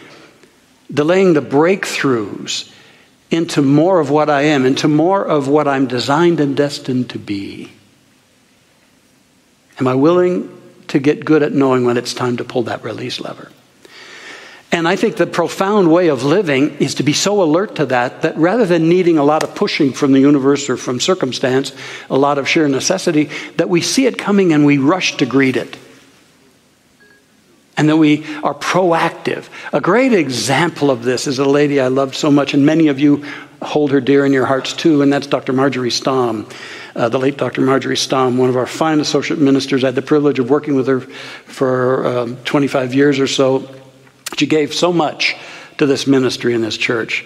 delaying 0.92 1.32
the 1.32 1.42
breakthroughs 1.42 2.70
into 3.30 3.62
more 3.62 4.00
of 4.00 4.10
what 4.10 4.30
I 4.30 4.42
am, 4.42 4.64
into 4.64 4.86
more 4.86 5.24
of 5.24 5.48
what 5.48 5.66
I'm 5.66 5.86
designed 5.86 6.40
and 6.40 6.56
destined 6.56 7.10
to 7.10 7.18
be? 7.18 7.72
Am 9.80 9.88
I 9.88 9.94
willing 9.94 10.50
to 10.88 10.98
get 10.98 11.24
good 11.24 11.42
at 11.42 11.52
knowing 11.52 11.84
when 11.84 11.96
it's 11.96 12.14
time 12.14 12.36
to 12.36 12.44
pull 12.44 12.64
that 12.64 12.84
release 12.84 13.20
lever? 13.20 13.50
And 14.74 14.88
I 14.88 14.96
think 14.96 15.14
the 15.14 15.26
profound 15.28 15.92
way 15.92 16.08
of 16.08 16.24
living 16.24 16.78
is 16.78 16.96
to 16.96 17.04
be 17.04 17.12
so 17.12 17.44
alert 17.44 17.76
to 17.76 17.86
that 17.86 18.22
that 18.22 18.36
rather 18.36 18.66
than 18.66 18.88
needing 18.88 19.18
a 19.18 19.22
lot 19.22 19.44
of 19.44 19.54
pushing 19.54 19.92
from 19.92 20.10
the 20.10 20.18
universe 20.18 20.68
or 20.68 20.76
from 20.76 20.98
circumstance, 20.98 21.72
a 22.10 22.18
lot 22.18 22.38
of 22.38 22.48
sheer 22.48 22.66
necessity, 22.66 23.30
that 23.56 23.68
we 23.68 23.80
see 23.80 24.06
it 24.06 24.18
coming 24.18 24.52
and 24.52 24.66
we 24.66 24.78
rush 24.78 25.16
to 25.18 25.26
greet 25.26 25.56
it. 25.56 25.78
And 27.76 27.88
that 27.88 27.98
we 27.98 28.24
are 28.42 28.52
proactive. 28.52 29.48
A 29.72 29.80
great 29.80 30.12
example 30.12 30.90
of 30.90 31.04
this 31.04 31.28
is 31.28 31.38
a 31.38 31.44
lady 31.44 31.78
I 31.78 31.86
loved 31.86 32.16
so 32.16 32.32
much, 32.32 32.52
and 32.52 32.66
many 32.66 32.88
of 32.88 32.98
you 32.98 33.24
hold 33.62 33.92
her 33.92 34.00
dear 34.00 34.26
in 34.26 34.32
your 34.32 34.46
hearts 34.46 34.72
too, 34.72 35.02
and 35.02 35.12
that's 35.12 35.28
Dr. 35.28 35.52
Marjorie 35.52 35.90
Stamm. 35.90 36.52
Uh, 36.96 37.08
the 37.08 37.18
late 37.20 37.36
Dr. 37.36 37.60
Marjorie 37.60 37.94
Stamm, 37.94 38.38
one 38.38 38.48
of 38.48 38.56
our 38.56 38.66
fine 38.66 38.98
associate 38.98 39.38
ministers. 39.38 39.84
I 39.84 39.88
had 39.88 39.94
the 39.94 40.02
privilege 40.02 40.40
of 40.40 40.50
working 40.50 40.74
with 40.74 40.88
her 40.88 41.00
for 41.00 42.06
um, 42.06 42.36
25 42.38 42.92
years 42.92 43.20
or 43.20 43.28
so. 43.28 43.68
She 44.36 44.46
gave 44.46 44.74
so 44.74 44.92
much 44.92 45.36
to 45.78 45.86
this 45.86 46.06
ministry 46.06 46.54
and 46.54 46.62
this 46.62 46.76
church. 46.76 47.24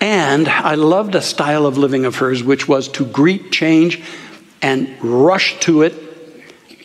And 0.00 0.48
I 0.48 0.74
loved 0.74 1.14
a 1.14 1.22
style 1.22 1.66
of 1.66 1.78
living 1.78 2.04
of 2.04 2.16
hers, 2.16 2.42
which 2.42 2.68
was 2.68 2.88
to 2.88 3.04
greet 3.04 3.50
change 3.50 4.02
and 4.60 4.94
rush 5.02 5.58
to 5.60 5.82
it 5.82 5.94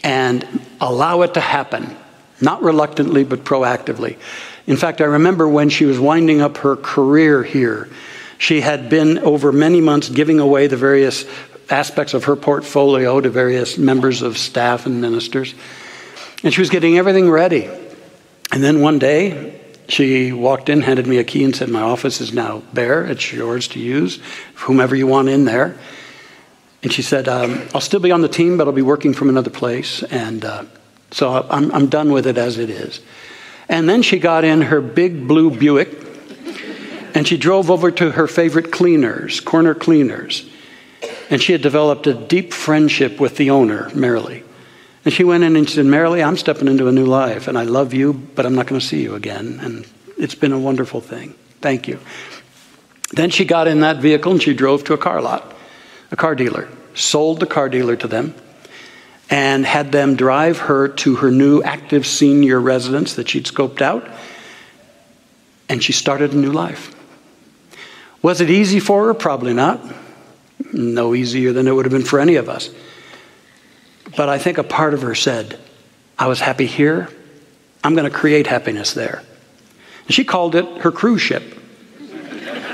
and 0.04 0.46
allow 0.80 1.22
it 1.22 1.34
to 1.36 1.40
happen, 1.40 1.96
not 2.40 2.64
reluctantly, 2.64 3.24
but 3.24 3.44
proactively. 3.44 4.18
In 4.68 4.78
fact, 4.78 5.02
I 5.02 5.06
remember 5.06 5.48
when 5.48 5.70
she 5.70 5.86
was 5.86 6.00
winding 6.00 6.42
up 6.42 6.58
her 6.58 6.76
career 6.76 7.44
here, 7.44 7.90
she 8.38 8.62
had 8.62 8.90
been 8.90 9.20
over 9.20 9.52
many 9.52 9.82
months 9.82 10.10
giving 10.10 10.40
away 10.40 10.68
the 10.68 10.78
various 10.78 11.26
aspects 11.70 12.14
of 12.14 12.26
her 12.26 12.36
portfolio 12.36 13.22
to 13.22 13.30
various 13.30 13.78
members 13.78 14.22
of 14.22 14.38
staff 14.38 14.86
and 14.86 15.02
ministers. 15.02 15.54
And 16.44 16.54
she 16.54 16.62
was 16.62 16.70
getting 16.70 16.98
everything 16.98 17.30
ready. 17.30 17.70
And 18.52 18.64
then 18.64 18.82
one 18.82 19.00
day, 19.00 19.60
she 19.88 20.32
walked 20.32 20.70
in, 20.70 20.82
handed 20.82 21.08
me 21.08 21.18
a 21.18 21.24
key, 21.24 21.44
and 21.44 21.56
said, 21.56 21.70
My 21.70 21.82
office 21.82 22.22
is 22.22 22.34
now 22.34 22.64
bare. 22.74 23.06
It's 23.06 23.32
yours 23.32 23.68
to 23.70 23.80
use, 23.80 24.20
whomever 24.56 24.96
you 24.96 25.08
want 25.08 25.30
in 25.30 25.46
there. 25.46 25.78
And 26.84 26.92
she 26.92 27.02
said, 27.02 27.28
um, 27.28 27.68
I'll 27.74 27.82
still 27.82 28.00
be 28.00 28.12
on 28.12 28.22
the 28.22 28.28
team, 28.28 28.58
but 28.58 28.68
I'll 28.68 28.74
be 28.74 28.82
working 28.82 29.14
from 29.14 29.30
another 29.30 29.52
place. 29.52 30.02
And 30.04 30.44
uh, 30.44 30.66
so 31.12 31.46
I'm, 31.50 31.72
I'm 31.72 31.88
done 31.88 32.12
with 32.12 32.26
it 32.26 32.38
as 32.38 32.58
it 32.58 32.70
is. 32.70 33.02
And 33.70 33.88
then 33.88 34.02
she 34.02 34.20
got 34.20 34.44
in 34.44 34.62
her 34.64 34.82
big 34.82 35.28
blue 35.28 35.52
Buick 35.52 35.90
and 37.14 37.28
she 37.28 37.38
drove 37.38 37.70
over 37.70 37.92
to 37.92 38.12
her 38.12 38.28
favorite 38.28 38.72
cleaners, 38.72 39.40
corner 39.42 39.76
cleaners. 39.76 40.50
And 41.30 41.42
she 41.42 41.52
had 41.52 41.62
developed 41.62 42.08
a 42.08 42.14
deep 42.14 42.54
friendship 42.54 43.20
with 43.20 43.38
the 43.38 43.50
owner, 43.50 43.90
Marilee. 43.92 44.44
And 45.04 45.14
she 45.14 45.24
went 45.24 45.44
in 45.44 45.56
and 45.56 45.68
she 45.68 45.76
said, 45.76 45.86
Marilee, 45.86 46.26
I'm 46.26 46.38
stepping 46.38 46.68
into 46.68 46.88
a 46.88 46.92
new 46.92 47.06
life, 47.06 47.48
and 47.48 47.58
I 47.58 47.64
love 47.64 47.94
you, 47.94 48.14
but 48.14 48.46
I'm 48.46 48.56
not 48.56 48.68
going 48.68 48.80
to 48.80 48.86
see 48.86 49.02
you 49.02 49.16
again. 49.16 49.60
And 49.62 49.88
it's 50.18 50.36
been 50.36 50.52
a 50.52 50.60
wonderful 50.60 51.02
thing. 51.02 51.34
Thank 51.60 51.88
you. 51.88 52.00
Then 53.12 53.30
she 53.30 53.46
got 53.46 53.68
in 53.68 53.82
that 53.82 53.98
vehicle 53.98 54.32
and 54.32 54.42
she 54.42 54.54
drove 54.54 54.84
to 54.86 54.94
a 54.94 54.98
car 54.98 55.22
lot, 55.22 55.54
a 56.12 56.16
car 56.16 56.36
dealer, 56.36 56.70
sold 56.94 57.40
the 57.40 57.46
car 57.46 57.68
dealer 57.68 57.96
to 57.96 58.08
them, 58.08 58.36
and 59.30 59.66
had 59.66 59.92
them 59.92 60.16
drive 60.16 60.60
her 60.60 60.88
to 60.88 61.16
her 61.16 61.32
new 61.32 61.62
active 61.64 62.06
senior 62.06 62.60
residence 62.60 63.16
that 63.16 63.30
she'd 63.30 63.46
scoped 63.46 63.82
out. 63.82 64.08
And 65.68 65.84
she 65.84 65.94
started 65.94 66.34
a 66.34 66.38
new 66.38 66.52
life. 66.52 66.96
Was 68.22 68.40
it 68.42 68.50
easy 68.50 68.80
for 68.80 69.08
her? 69.08 69.14
Probably 69.14 69.54
not. 69.54 69.82
No 70.74 71.16
easier 71.16 71.54
than 71.54 71.68
it 71.68 71.72
would 71.72 71.86
have 71.86 71.92
been 71.92 72.04
for 72.04 72.20
any 72.20 72.36
of 72.36 72.50
us. 72.50 72.70
But 74.16 74.30
I 74.30 74.38
think 74.38 74.58
a 74.58 74.64
part 74.64 74.94
of 74.94 75.02
her 75.02 75.16
said, 75.16 75.60
I 76.18 76.28
was 76.28 76.40
happy 76.40 76.66
here. 76.66 77.10
I'm 77.84 77.96
going 77.96 78.10
to 78.10 78.16
create 78.16 78.48
happiness 78.48 78.94
there. 78.94 79.24
And 80.06 80.14
she 80.14 80.24
called 80.24 80.56
it 80.56 80.66
her 80.82 80.92
cruise 80.92 81.22
ship 81.22 81.44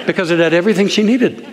because 0.06 0.32
it 0.32 0.39
had 0.39 0.53
everything 0.53 0.88
she 0.88 1.03
needed. 1.03 1.46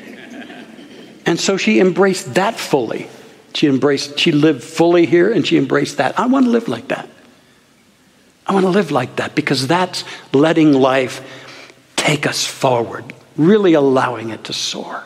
And 1.26 1.38
so 1.38 1.57
she 1.57 1.81
embraced 1.81 2.35
that 2.35 2.59
fully. 2.59 3.09
She 3.55 3.67
embraced, 3.69 4.19
she 4.19 4.33
lived 4.33 4.62
fully 4.62 5.07
here 5.07 5.33
and 5.33 5.47
she 5.47 5.57
embraced 5.57 5.99
that. 5.99 6.19
I 6.19 6.26
want 6.26 6.47
to 6.47 6.50
live 6.50 6.69
like 6.69 6.88
that. 6.88 7.09
I 8.47 8.53
want 8.53 8.64
to 8.64 8.71
live 8.71 8.91
like 8.91 9.17
that 9.17 9.35
because 9.35 9.67
that's 9.67 10.05
letting 10.33 10.73
life 10.73 11.23
take 11.97 12.26
us 12.26 12.47
forward, 12.47 13.14
really 13.37 13.75
allowing 13.75 14.31
it 14.31 14.45
to 14.45 14.53
soar. 14.53 15.05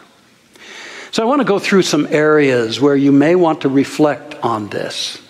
So 1.10 1.22
I 1.22 1.26
want 1.26 1.40
to 1.40 1.46
go 1.46 1.58
through 1.58 1.82
some 1.82 2.06
areas 2.10 2.80
where 2.80 2.96
you 2.96 3.12
may 3.12 3.34
want 3.34 3.62
to 3.62 3.68
reflect 3.68 4.34
on 4.42 4.68
this. 4.68 5.20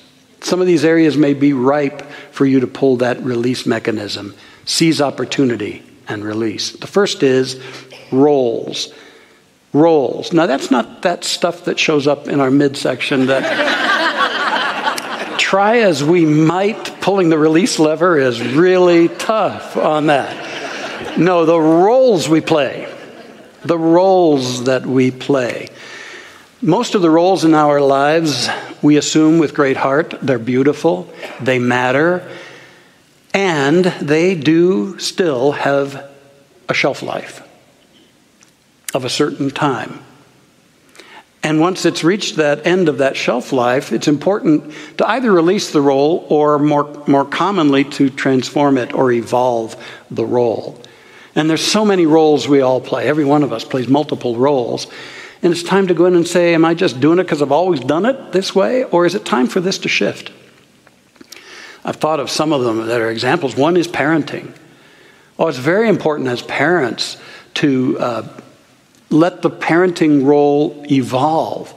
Some 0.41 0.61
of 0.61 0.67
these 0.67 0.85
areas 0.85 1.17
may 1.17 1.35
be 1.35 1.53
ripe 1.53 2.03
for 2.33 2.47
you 2.47 2.61
to 2.61 2.67
pull 2.67 2.97
that 2.99 3.23
release 3.23 3.67
mechanism, 3.67 4.35
seize 4.65 5.01
opportunity 5.01 5.83
and 6.09 6.25
release. 6.25 6.73
The 6.73 6.87
first 6.87 7.23
is 7.23 7.61
roles. 8.11 8.93
Roles. 9.73 10.33
Now, 10.33 10.47
that's 10.47 10.71
not 10.71 11.03
that 11.03 11.25
stuff 11.25 11.65
that 11.67 11.79
shows 11.79 12.07
up 12.07 12.29
in 12.29 12.41
our 12.41 12.51
midsection 12.51 13.27
that 13.27 13.45
try 15.39 15.79
as 15.79 16.03
we 16.03 16.27
might, 16.27 17.01
pulling 17.01 17.29
the 17.29 17.39
release 17.39 17.79
lever 17.79 18.19
is 18.19 18.43
really 18.43 19.09
tough 19.09 19.77
on 19.77 20.07
that. 20.07 21.19
No, 21.19 21.45
the 21.47 21.61
roles 21.61 22.29
we 22.29 22.41
play 22.41 22.87
the 23.69 23.79
roles 23.79 24.65
that 24.65 24.87
we 24.87 25.11
play. 25.11 25.69
Most 26.63 26.95
of 26.95 27.03
the 27.03 27.11
roles 27.11 27.45
in 27.45 27.55
our 27.55 27.81
lives 27.81 28.49
we 28.83 28.97
assume 28.97 29.39
with 29.39 29.55
great 29.55 29.77
heart. 29.77 30.15
They're 30.23 30.39
beautiful, 30.39 31.13
they 31.41 31.59
matter, 31.59 32.29
and 33.35 33.85
they 33.85 34.35
do 34.35 34.99
still 34.99 35.53
have 35.53 36.11
a 36.69 36.75
shelf 36.75 37.03
life 37.03 37.47
of 38.95 39.05
a 39.05 39.11
certain 39.11 39.51
time. 39.51 40.01
And 41.43 41.61
once 41.61 41.85
it's 41.85 42.03
reached 42.03 42.37
that 42.37 42.67
end 42.67 42.89
of 42.89 42.99
that 42.99 43.17
shelf 43.17 43.53
life, 43.53 43.93
it's 43.93 44.09
important 44.09 44.73
to 44.97 45.09
either 45.09 45.31
release 45.31 45.71
the 45.71 45.81
role 45.83 46.27
or 46.31 46.59
more, 46.59 47.05
more 47.07 47.25
commonly 47.25 47.85
to 47.85 48.09
transform 48.09 48.79
it 48.79 48.93
or 48.95 49.13
evolve 49.13 49.77
the 50.11 50.25
role. 50.25 50.83
And 51.39 51.49
there's 51.49 51.65
so 51.65 51.85
many 51.85 52.05
roles 52.05 52.49
we 52.49 52.63
all 52.63 52.81
play. 52.81 53.07
Every 53.07 53.25
one 53.25 53.45
of 53.45 53.53
us 53.53 53.63
plays 53.63 53.87
multiple 53.87 54.35
roles. 54.35 54.89
And 55.41 55.53
it's 55.53 55.63
time 55.63 55.87
to 55.87 55.95
go 55.95 56.07
in 56.07 56.17
and 56.17 56.27
say, 56.27 56.53
Am 56.53 56.65
I 56.65 56.75
just 56.75 56.99
doing 56.99 57.21
it 57.21 57.23
because 57.23 57.41
I've 57.41 57.53
always 57.53 57.79
done 57.79 58.07
it 58.07 58.33
this 58.33 58.57
way? 58.57 58.83
Or 58.83 59.07
is 59.07 59.15
it 59.15 59.25
time 59.25 59.47
for 59.47 59.61
this 59.61 59.79
to 59.79 59.89
shift? 59.89 60.33
I've 61.85 61.95
thought 61.95 62.19
of 62.19 62.29
some 62.29 62.53
of 62.53 62.65
them 62.65 62.89
that 62.89 63.01
are 63.01 63.09
examples. 63.09 63.55
One 63.55 63.77
is 63.77 63.87
parenting. 63.87 64.53
Oh, 65.39 65.47
it's 65.47 65.59
very 65.59 65.89
important 65.89 66.29
as 66.29 66.43
parents 66.43 67.19
to 67.55 67.97
uh, 68.01 68.29
let 69.09 69.41
the 69.41 69.51
parenting 69.51 70.27
role 70.27 70.85
evolve. 70.91 71.73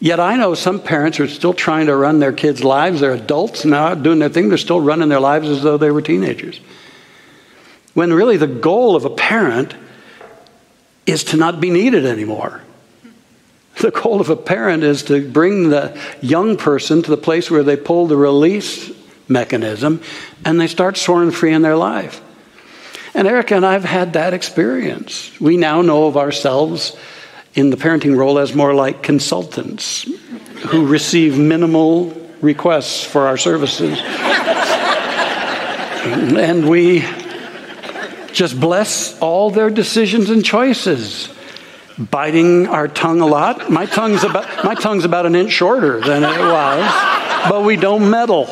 Yet 0.00 0.20
I 0.20 0.36
know 0.36 0.54
some 0.54 0.82
parents 0.82 1.18
are 1.18 1.28
still 1.28 1.54
trying 1.54 1.86
to 1.86 1.96
run 1.96 2.18
their 2.18 2.34
kids' 2.34 2.62
lives. 2.62 3.00
They're 3.00 3.14
adults 3.14 3.64
now, 3.64 3.94
doing 3.94 4.18
their 4.18 4.28
thing. 4.28 4.50
They're 4.50 4.58
still 4.58 4.82
running 4.82 5.08
their 5.08 5.18
lives 5.18 5.48
as 5.48 5.62
though 5.62 5.78
they 5.78 5.90
were 5.90 6.02
teenagers. 6.02 6.60
When 7.94 8.12
really 8.12 8.36
the 8.36 8.46
goal 8.46 8.96
of 8.96 9.04
a 9.04 9.10
parent 9.10 9.74
is 11.06 11.24
to 11.24 11.36
not 11.36 11.60
be 11.60 11.70
needed 11.70 12.06
anymore. 12.06 12.62
The 13.80 13.90
goal 13.90 14.20
of 14.20 14.30
a 14.30 14.36
parent 14.36 14.82
is 14.82 15.02
to 15.04 15.28
bring 15.28 15.70
the 15.70 15.98
young 16.20 16.56
person 16.56 17.02
to 17.02 17.10
the 17.10 17.16
place 17.16 17.50
where 17.50 17.62
they 17.62 17.76
pull 17.76 18.06
the 18.06 18.16
release 18.16 18.92
mechanism 19.28 20.02
and 20.44 20.60
they 20.60 20.66
start 20.66 20.96
soaring 20.96 21.30
free 21.30 21.52
in 21.52 21.62
their 21.62 21.76
life. 21.76 22.20
And 23.14 23.26
Erica 23.26 23.56
and 23.56 23.66
I 23.66 23.72
have 23.72 23.84
had 23.84 24.12
that 24.12 24.34
experience. 24.34 25.38
We 25.40 25.56
now 25.56 25.82
know 25.82 26.06
of 26.06 26.16
ourselves 26.16 26.96
in 27.54 27.70
the 27.70 27.76
parenting 27.76 28.16
role 28.16 28.38
as 28.38 28.54
more 28.54 28.74
like 28.74 29.02
consultants 29.02 30.02
who 30.68 30.86
receive 30.86 31.36
minimal 31.38 32.16
requests 32.40 33.02
for 33.02 33.26
our 33.26 33.36
services. 33.36 33.98
and 36.04 36.68
we 36.68 37.04
just 38.32 38.58
bless 38.58 39.18
all 39.20 39.50
their 39.50 39.70
decisions 39.70 40.30
and 40.30 40.44
choices. 40.44 41.28
Biting 41.98 42.66
our 42.66 42.88
tongue 42.88 43.20
a 43.20 43.26
lot. 43.26 43.70
My 43.70 43.84
tongue's 43.86 44.24
about, 44.24 44.64
my 44.64 44.74
tongue's 44.74 45.04
about 45.04 45.26
an 45.26 45.34
inch 45.34 45.52
shorter 45.52 46.00
than 46.00 46.22
it 46.22 46.38
was, 46.38 46.90
but 47.50 47.64
we 47.64 47.76
don't 47.76 48.10
meddle. 48.10 48.46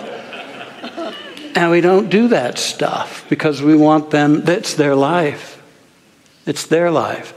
And 1.54 1.70
we 1.70 1.80
don't 1.80 2.11
do 2.11 2.28
that 2.28 2.58
stuff 2.58 3.25
because 3.28 3.62
we 3.62 3.75
want 3.75 4.11
them, 4.11 4.42
that's 4.42 4.75
their 4.75 4.94
life. 4.94 5.61
It's 6.47 6.66
their 6.66 6.90
life. 6.90 7.35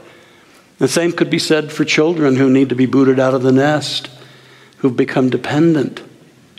The 0.78 0.88
same 0.88 1.12
could 1.12 1.30
be 1.30 1.38
said 1.38 1.72
for 1.72 1.84
children 1.84 2.36
who 2.36 2.50
need 2.50 2.68
to 2.68 2.74
be 2.74 2.86
booted 2.86 3.18
out 3.18 3.34
of 3.34 3.42
the 3.42 3.52
nest, 3.52 4.10
who've 4.78 4.96
become 4.96 5.30
dependent 5.30 6.02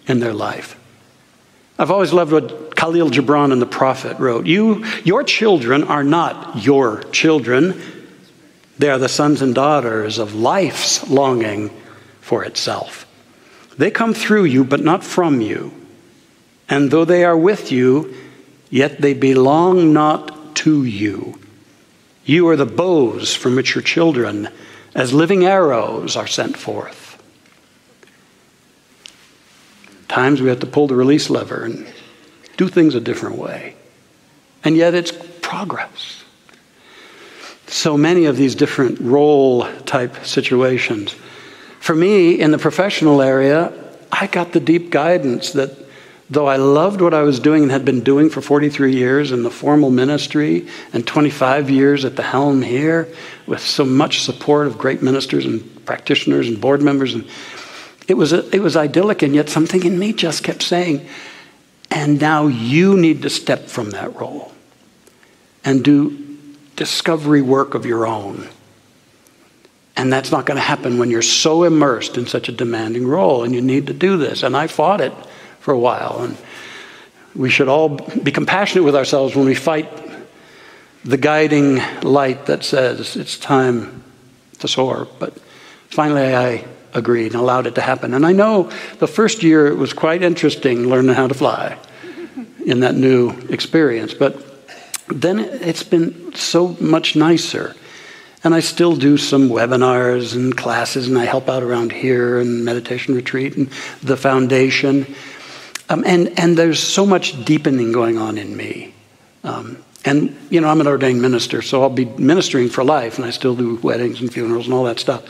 in 0.07 0.19
their 0.19 0.33
life. 0.33 0.79
I've 1.77 1.91
always 1.91 2.13
loved 2.13 2.31
what 2.31 2.75
Kahlil 2.75 3.11
Gibran 3.11 3.51
and 3.51 3.61
the 3.61 3.65
Prophet 3.65 4.19
wrote. 4.19 4.45
You, 4.45 4.85
your 5.03 5.23
children 5.23 5.83
are 5.83 6.03
not 6.03 6.63
your 6.63 7.03
children. 7.05 7.81
They 8.77 8.89
are 8.89 8.99
the 8.99 9.09
sons 9.09 9.41
and 9.41 9.55
daughters 9.55 10.19
of 10.19 10.35
life's 10.35 11.09
longing 11.09 11.71
for 12.21 12.43
itself. 12.43 13.07
They 13.77 13.89
come 13.89 14.13
through 14.13 14.45
you, 14.45 14.63
but 14.63 14.81
not 14.81 15.03
from 15.03 15.41
you. 15.41 15.73
And 16.69 16.91
though 16.91 17.05
they 17.05 17.23
are 17.23 17.37
with 17.37 17.71
you, 17.71 18.13
yet 18.69 19.01
they 19.01 19.13
belong 19.13 19.93
not 19.93 20.55
to 20.57 20.83
you. 20.83 21.39
You 22.25 22.47
are 22.49 22.55
the 22.55 22.65
bows 22.65 23.35
from 23.35 23.55
which 23.55 23.75
your 23.75 23.81
children, 23.81 24.47
as 24.95 25.13
living 25.13 25.43
arrows, 25.43 26.15
are 26.15 26.27
sent 26.27 26.55
forth. 26.55 27.02
Times 30.13 30.43
we 30.43 30.49
have 30.49 30.59
to 30.59 30.67
pull 30.67 30.85
the 30.85 30.93
release 30.93 31.31
lever 31.31 31.63
and 31.63 31.91
do 32.55 32.67
things 32.67 32.93
a 32.93 32.99
different 32.99 33.35
way. 33.35 33.73
And 34.63 34.77
yet 34.77 34.93
it's 34.93 35.11
progress. 35.41 36.23
So 37.65 37.97
many 37.97 38.25
of 38.25 38.37
these 38.37 38.53
different 38.53 38.99
role 38.99 39.67
type 39.85 40.23
situations. 40.23 41.15
For 41.79 41.95
me, 41.95 42.39
in 42.39 42.51
the 42.51 42.59
professional 42.59 43.23
area, 43.23 43.73
I 44.11 44.27
got 44.27 44.51
the 44.51 44.59
deep 44.59 44.91
guidance 44.91 45.53
that 45.53 45.75
though 46.29 46.45
I 46.45 46.57
loved 46.57 47.01
what 47.01 47.15
I 47.15 47.23
was 47.23 47.39
doing 47.39 47.63
and 47.63 47.71
had 47.71 47.83
been 47.83 48.01
doing 48.01 48.29
for 48.29 48.39
43 48.39 48.93
years 48.93 49.31
in 49.31 49.41
the 49.41 49.49
formal 49.49 49.89
ministry 49.89 50.67
and 50.93 51.07
25 51.07 51.71
years 51.71 52.05
at 52.05 52.15
the 52.15 52.21
helm 52.21 52.61
here, 52.61 53.07
with 53.47 53.61
so 53.61 53.83
much 53.83 54.21
support 54.21 54.67
of 54.67 54.77
great 54.77 55.01
ministers 55.01 55.47
and 55.47 55.83
practitioners 55.87 56.47
and 56.47 56.61
board 56.61 56.83
members 56.83 57.15
and 57.15 57.27
it 58.07 58.15
was, 58.15 58.33
it 58.33 58.61
was 58.61 58.75
idyllic, 58.75 59.21
and 59.21 59.33
yet 59.33 59.49
something 59.49 59.83
in 59.83 59.97
me 59.97 60.13
just 60.13 60.43
kept 60.43 60.63
saying, 60.63 61.07
and 61.89 62.19
now 62.19 62.47
you 62.47 62.97
need 62.97 63.21
to 63.21 63.29
step 63.29 63.67
from 63.67 63.91
that 63.91 64.15
role 64.15 64.51
and 65.63 65.83
do 65.83 66.37
discovery 66.75 67.41
work 67.41 67.75
of 67.75 67.85
your 67.85 68.05
own 68.05 68.47
And 69.95 70.11
that's 70.11 70.31
not 70.31 70.45
going 70.45 70.57
to 70.57 70.61
happen 70.61 70.97
when 70.97 71.11
you're 71.11 71.21
so 71.21 71.63
immersed 71.63 72.17
in 72.17 72.25
such 72.25 72.49
a 72.49 72.51
demanding 72.51 73.07
role, 73.07 73.43
and 73.43 73.53
you 73.53 73.61
need 73.61 73.87
to 73.87 73.93
do 73.93 74.17
this. 74.17 74.43
And 74.43 74.57
I 74.57 74.67
fought 74.67 75.01
it 75.01 75.13
for 75.59 75.73
a 75.73 75.79
while. 75.79 76.23
And 76.23 76.37
we 77.35 77.49
should 77.49 77.67
all 77.67 77.89
be 77.89 78.31
compassionate 78.31 78.83
with 78.83 78.95
ourselves 78.95 79.35
when 79.35 79.45
we 79.45 79.55
fight 79.55 79.87
the 81.05 81.17
guiding 81.17 81.79
light 82.01 82.47
that 82.47 82.63
says 82.63 83.15
it's 83.15 83.37
time 83.37 84.03
to 84.59 84.67
soar. 84.67 85.07
But 85.19 85.37
finally, 85.89 86.35
I 86.35 86.65
agreed 86.93 87.33
and 87.33 87.35
allowed 87.35 87.67
it 87.67 87.75
to 87.75 87.81
happen. 87.81 88.13
And 88.13 88.25
I 88.25 88.31
know 88.31 88.71
the 88.99 89.07
first 89.07 89.43
year 89.43 89.67
it 89.67 89.77
was 89.77 89.93
quite 89.93 90.21
interesting 90.21 90.87
learning 90.87 91.15
how 91.15 91.27
to 91.27 91.33
fly 91.33 91.77
in 92.65 92.81
that 92.81 92.95
new 92.95 93.31
experience. 93.49 94.13
But 94.13 94.53
then 95.07 95.39
it's 95.39 95.83
been 95.83 96.33
so 96.33 96.69
much 96.79 97.15
nicer. 97.15 97.75
And 98.43 98.53
I 98.53 98.59
still 98.59 98.95
do 98.95 99.17
some 99.17 99.49
webinars 99.49 100.35
and 100.35 100.55
classes, 100.55 101.07
and 101.07 101.17
I 101.17 101.23
help 101.23 101.47
out 101.47 101.63
around 101.63 101.93
here 101.93 102.39
and 102.39 102.65
meditation 102.65 103.15
retreat 103.15 103.55
and 103.55 103.69
the 104.01 104.17
foundation. 104.17 105.15
Um, 105.89 106.03
and, 106.05 106.37
and 106.37 106.57
there's 106.57 106.81
so 106.81 107.05
much 107.05 107.45
deepening 107.45 107.93
going 107.93 108.17
on 108.17 108.37
in 108.37 108.55
me. 108.55 108.93
Um, 109.45 109.77
and, 110.05 110.35
you 110.49 110.59
know, 110.59 110.67
I'm 110.67 110.81
an 110.81 110.87
ordained 110.87 111.21
minister, 111.21 111.61
so 111.61 111.81
I'll 111.81 111.89
be 111.89 112.05
ministering 112.05 112.67
for 112.67 112.83
life, 112.83 113.17
and 113.17 113.25
I 113.25 113.29
still 113.29 113.55
do 113.55 113.75
weddings 113.77 114.19
and 114.19 114.31
funerals 114.31 114.65
and 114.65 114.73
all 114.73 114.83
that 114.85 114.99
stuff. 114.99 115.23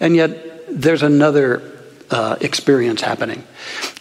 And 0.00 0.16
yet, 0.16 0.53
there's 0.68 1.02
another 1.02 1.62
uh, 2.10 2.36
experience 2.40 3.00
happening. 3.00 3.44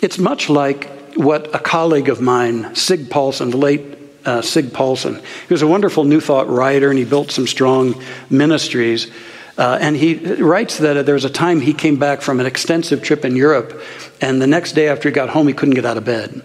It's 0.01 0.17
much 0.17 0.49
like 0.49 0.89
what 1.15 1.53
a 1.55 1.59
colleague 1.59 2.09
of 2.09 2.21
mine, 2.21 2.75
Sig 2.75 3.09
Paulson, 3.09 3.51
the 3.51 3.57
late 3.57 3.97
uh, 4.25 4.41
Sig 4.41 4.73
Paulson, 4.73 5.15
he 5.47 5.53
was 5.53 5.61
a 5.61 5.67
wonderful 5.67 6.03
New 6.03 6.21
Thought 6.21 6.47
writer, 6.47 6.89
and 6.89 6.97
he 6.97 7.05
built 7.05 7.31
some 7.31 7.47
strong 7.47 8.01
ministries. 8.29 9.11
Uh, 9.57 9.77
and 9.79 9.95
he 9.95 10.15
writes 10.41 10.79
that 10.79 11.05
there 11.05 11.13
was 11.13 11.25
a 11.25 11.29
time 11.29 11.61
he 11.61 11.73
came 11.73 11.97
back 11.97 12.21
from 12.21 12.39
an 12.39 12.45
extensive 12.45 13.03
trip 13.03 13.23
in 13.23 13.35
Europe, 13.35 13.81
and 14.21 14.41
the 14.41 14.47
next 14.47 14.71
day 14.71 14.87
after 14.87 15.09
he 15.09 15.13
got 15.13 15.29
home, 15.29 15.47
he 15.47 15.53
couldn't 15.53 15.75
get 15.75 15.85
out 15.85 15.97
of 15.97 16.05
bed. 16.05 16.41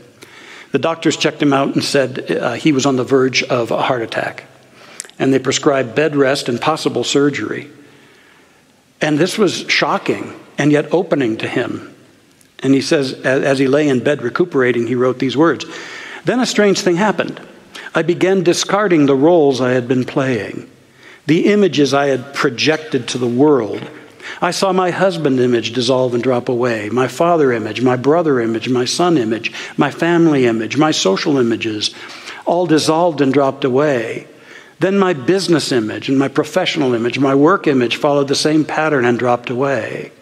The 0.72 0.78
doctors 0.78 1.16
checked 1.16 1.40
him 1.40 1.52
out 1.52 1.74
and 1.74 1.82
said 1.82 2.30
uh, 2.30 2.52
he 2.54 2.72
was 2.72 2.84
on 2.84 2.96
the 2.96 3.04
verge 3.04 3.42
of 3.42 3.70
a 3.70 3.80
heart 3.80 4.02
attack. 4.02 4.44
And 5.18 5.32
they 5.32 5.38
prescribed 5.38 5.94
bed 5.94 6.14
rest 6.14 6.48
and 6.48 6.60
possible 6.60 7.04
surgery. 7.04 7.70
And 9.00 9.18
this 9.18 9.38
was 9.38 9.64
shocking 9.68 10.38
and 10.56 10.72
yet 10.72 10.92
opening 10.92 11.36
to 11.38 11.48
him. 11.48 11.94
And 12.60 12.74
he 12.74 12.80
says, 12.80 13.12
as 13.24 13.58
he 13.58 13.68
lay 13.68 13.88
in 13.88 14.00
bed 14.00 14.22
recuperating, 14.22 14.86
he 14.86 14.94
wrote 14.94 15.18
these 15.18 15.36
words 15.36 15.64
Then 16.24 16.40
a 16.40 16.46
strange 16.46 16.80
thing 16.80 16.96
happened. 16.96 17.40
I 17.94 18.02
began 18.02 18.42
discarding 18.42 19.06
the 19.06 19.14
roles 19.14 19.60
I 19.60 19.70
had 19.70 19.88
been 19.88 20.04
playing, 20.04 20.68
the 21.26 21.46
images 21.46 21.94
I 21.94 22.06
had 22.06 22.34
projected 22.34 23.08
to 23.08 23.18
the 23.18 23.28
world 23.28 23.88
I 24.40 24.50
saw 24.52 24.72
my 24.72 24.90
husband 24.90 25.40
image 25.40 25.72
dissolve 25.72 26.14
and 26.14 26.22
drop 26.22 26.48
away, 26.48 26.90
my 26.90 27.08
father 27.08 27.52
image, 27.52 27.80
my 27.82 27.96
brother 27.96 28.40
image, 28.40 28.68
my 28.68 28.84
son 28.84 29.18
image, 29.18 29.52
my 29.76 29.90
family 29.90 30.46
image, 30.46 30.76
my 30.76 30.90
social 30.90 31.38
images, 31.38 31.94
all 32.44 32.66
dissolved 32.66 33.20
and 33.20 33.32
dropped 33.32 33.64
away. 33.64 34.26
Then 34.80 34.98
my 34.98 35.12
business 35.12 35.72
image 35.72 36.08
and 36.08 36.18
my 36.18 36.28
professional 36.28 36.94
image, 36.94 37.18
my 37.18 37.34
work 37.34 37.66
image 37.66 37.96
followed 37.96 38.28
the 38.28 38.36
same 38.36 38.64
pattern 38.64 39.04
and 39.04 39.18
dropped 39.18 39.50
away. 39.50 40.12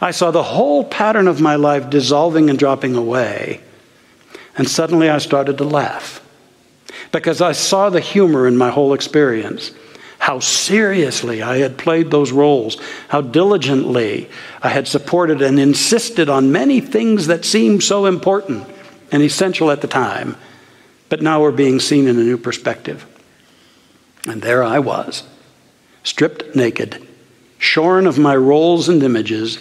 I 0.00 0.10
saw 0.10 0.30
the 0.30 0.42
whole 0.42 0.84
pattern 0.84 1.28
of 1.28 1.40
my 1.40 1.56
life 1.56 1.90
dissolving 1.90 2.48
and 2.48 2.58
dropping 2.58 2.94
away. 2.94 3.60
And 4.56 4.68
suddenly 4.68 5.08
I 5.08 5.18
started 5.18 5.58
to 5.58 5.64
laugh 5.64 6.20
because 7.10 7.40
I 7.40 7.52
saw 7.52 7.90
the 7.90 8.00
humor 8.00 8.46
in 8.46 8.56
my 8.56 8.70
whole 8.70 8.94
experience 8.94 9.72
how 10.18 10.38
seriously 10.38 11.42
I 11.42 11.58
had 11.58 11.76
played 11.76 12.12
those 12.12 12.30
roles, 12.30 12.76
how 13.08 13.22
diligently 13.22 14.30
I 14.62 14.68
had 14.68 14.86
supported 14.86 15.42
and 15.42 15.58
insisted 15.58 16.28
on 16.28 16.52
many 16.52 16.80
things 16.80 17.26
that 17.26 17.44
seemed 17.44 17.82
so 17.82 18.06
important 18.06 18.64
and 19.10 19.20
essential 19.20 19.72
at 19.72 19.80
the 19.80 19.88
time, 19.88 20.36
but 21.08 21.22
now 21.22 21.40
were 21.40 21.50
being 21.50 21.80
seen 21.80 22.06
in 22.06 22.20
a 22.20 22.22
new 22.22 22.38
perspective. 22.38 23.04
And 24.26 24.42
there 24.42 24.62
I 24.62 24.78
was, 24.78 25.24
stripped 26.04 26.54
naked, 26.54 27.06
shorn 27.58 28.06
of 28.06 28.18
my 28.18 28.36
roles 28.36 28.88
and 28.88 29.02
images, 29.02 29.58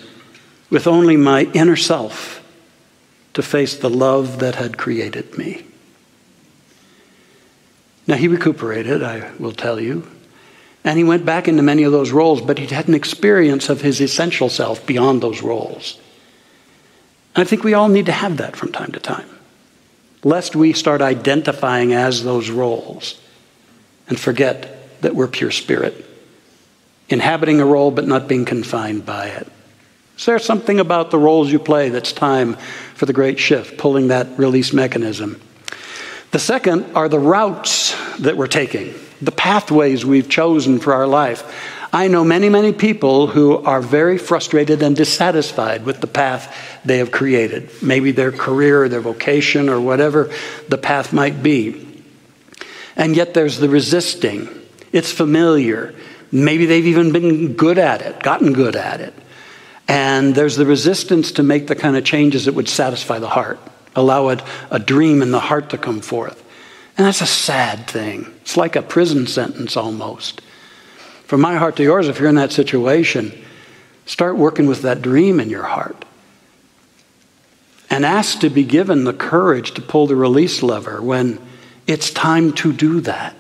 with 0.69 0.87
only 0.87 1.17
my 1.17 1.43
inner 1.53 1.75
self 1.75 2.43
to 3.33 3.41
face 3.41 3.77
the 3.77 3.89
love 3.89 4.39
that 4.39 4.55
had 4.55 4.77
created 4.77 5.37
me. 5.37 5.65
Now, 8.07 8.15
he 8.15 8.27
recuperated, 8.27 9.03
I 9.03 9.31
will 9.37 9.51
tell 9.51 9.79
you, 9.79 10.07
and 10.83 10.97
he 10.97 11.03
went 11.03 11.25
back 11.25 11.47
into 11.47 11.61
many 11.61 11.83
of 11.83 11.91
those 11.91 12.11
roles, 12.11 12.41
but 12.41 12.57
he'd 12.57 12.71
had 12.71 12.87
an 12.87 12.95
experience 12.95 13.69
of 13.69 13.81
his 13.81 14.01
essential 14.01 14.49
self 14.49 14.85
beyond 14.85 15.21
those 15.21 15.41
roles. 15.41 15.99
And 17.35 17.45
I 17.45 17.49
think 17.49 17.63
we 17.63 17.73
all 17.73 17.87
need 17.87 18.07
to 18.07 18.11
have 18.11 18.37
that 18.37 18.55
from 18.55 18.71
time 18.71 18.91
to 18.93 18.99
time, 18.99 19.29
lest 20.23 20.55
we 20.55 20.73
start 20.73 21.01
identifying 21.01 21.93
as 21.93 22.23
those 22.23 22.49
roles 22.49 23.20
and 24.07 24.19
forget 24.19 25.01
that 25.01 25.15
we're 25.15 25.27
pure 25.27 25.51
spirit, 25.51 26.05
inhabiting 27.09 27.59
a 27.59 27.65
role 27.65 27.91
but 27.91 28.07
not 28.07 28.27
being 28.27 28.45
confined 28.45 29.05
by 29.05 29.27
it. 29.27 29.47
Is 30.17 30.25
there 30.25 30.39
something 30.39 30.79
about 30.79 31.09
the 31.09 31.17
roles 31.17 31.51
you 31.51 31.59
play 31.59 31.89
that's 31.89 32.11
time 32.13 32.55
for 32.93 33.05
the 33.05 33.13
great 33.13 33.39
shift, 33.39 33.77
pulling 33.77 34.09
that 34.09 34.37
release 34.37 34.71
mechanism? 34.71 35.41
The 36.31 36.39
second 36.39 36.95
are 36.95 37.09
the 37.09 37.19
routes 37.19 37.95
that 38.19 38.37
we're 38.37 38.47
taking 38.47 38.93
the 39.21 39.31
pathways 39.31 40.03
we've 40.03 40.29
chosen 40.29 40.79
for 40.79 40.93
our 40.93 41.07
life. 41.07 41.43
I 41.93 42.07
know 42.07 42.23
many, 42.23 42.49
many 42.49 42.71
people 42.71 43.27
who 43.27 43.57
are 43.57 43.81
very 43.81 44.17
frustrated 44.17 44.81
and 44.81 44.95
dissatisfied 44.95 45.85
with 45.85 46.01
the 46.01 46.07
path 46.07 46.55
they 46.85 46.97
have 46.97 47.11
created, 47.11 47.69
maybe 47.83 48.11
their 48.11 48.31
career 48.31 48.89
their 48.89 49.01
vocation 49.01 49.69
or 49.69 49.79
whatever 49.79 50.31
the 50.69 50.77
path 50.77 51.13
might 51.13 51.43
be. 51.43 51.90
And 52.95 53.15
yet 53.15 53.33
there's 53.33 53.57
the 53.57 53.69
resisting. 53.69 54.49
It's 54.91 55.11
familiar. 55.11 55.95
Maybe 56.31 56.65
they've 56.65 56.85
even 56.85 57.11
been 57.11 57.53
good 57.53 57.77
at 57.77 58.01
it, 58.01 58.21
gotten 58.21 58.53
good 58.53 58.75
at 58.75 59.01
it. 59.01 59.13
And 59.87 60.33
there's 60.33 60.55
the 60.55 60.65
resistance 60.65 61.33
to 61.33 61.43
make 61.43 61.67
the 61.67 61.75
kind 61.75 61.97
of 61.97 62.03
changes 62.03 62.45
that 62.45 62.53
would 62.53 62.69
satisfy 62.69 63.19
the 63.19 63.29
heart, 63.29 63.59
allow 63.95 64.29
a, 64.29 64.43
a 64.69 64.79
dream 64.79 65.21
in 65.21 65.31
the 65.31 65.39
heart 65.39 65.71
to 65.71 65.77
come 65.77 66.01
forth. 66.01 66.41
And 66.97 67.07
that's 67.07 67.21
a 67.21 67.25
sad 67.25 67.87
thing. 67.87 68.33
It's 68.41 68.57
like 68.57 68.75
a 68.75 68.81
prison 68.81 69.27
sentence 69.27 69.75
almost. 69.75 70.41
From 71.25 71.41
my 71.41 71.55
heart 71.55 71.77
to 71.77 71.83
yours, 71.83 72.07
if 72.07 72.19
you're 72.19 72.29
in 72.29 72.35
that 72.35 72.51
situation, 72.51 73.33
start 74.05 74.37
working 74.37 74.67
with 74.67 74.81
that 74.83 75.01
dream 75.01 75.39
in 75.39 75.49
your 75.49 75.63
heart. 75.63 76.05
And 77.89 78.05
ask 78.05 78.39
to 78.39 78.49
be 78.49 78.63
given 78.63 79.03
the 79.03 79.13
courage 79.13 79.71
to 79.71 79.81
pull 79.81 80.07
the 80.07 80.15
release 80.15 80.63
lever 80.63 81.01
when 81.01 81.39
it's 81.87 82.11
time 82.11 82.53
to 82.53 82.73
do 82.73 83.01
that. 83.01 83.35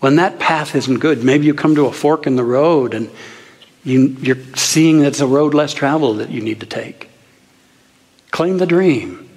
When 0.00 0.16
that 0.16 0.38
path 0.38 0.74
isn't 0.74 0.98
good, 0.98 1.22
maybe 1.22 1.46
you 1.46 1.54
come 1.54 1.74
to 1.74 1.86
a 1.86 1.92
fork 1.92 2.26
in 2.26 2.36
the 2.36 2.44
road 2.44 2.94
and 2.94 3.10
you, 3.84 4.16
are 4.28 4.56
seeing 4.56 5.00
that 5.00 5.08
it's 5.08 5.20
a 5.20 5.26
road 5.26 5.54
less 5.54 5.74
traveled 5.74 6.18
that 6.18 6.30
you 6.30 6.40
need 6.40 6.60
to 6.60 6.66
take. 6.66 7.10
Claim 8.30 8.58
the 8.58 8.66
dream. 8.66 9.28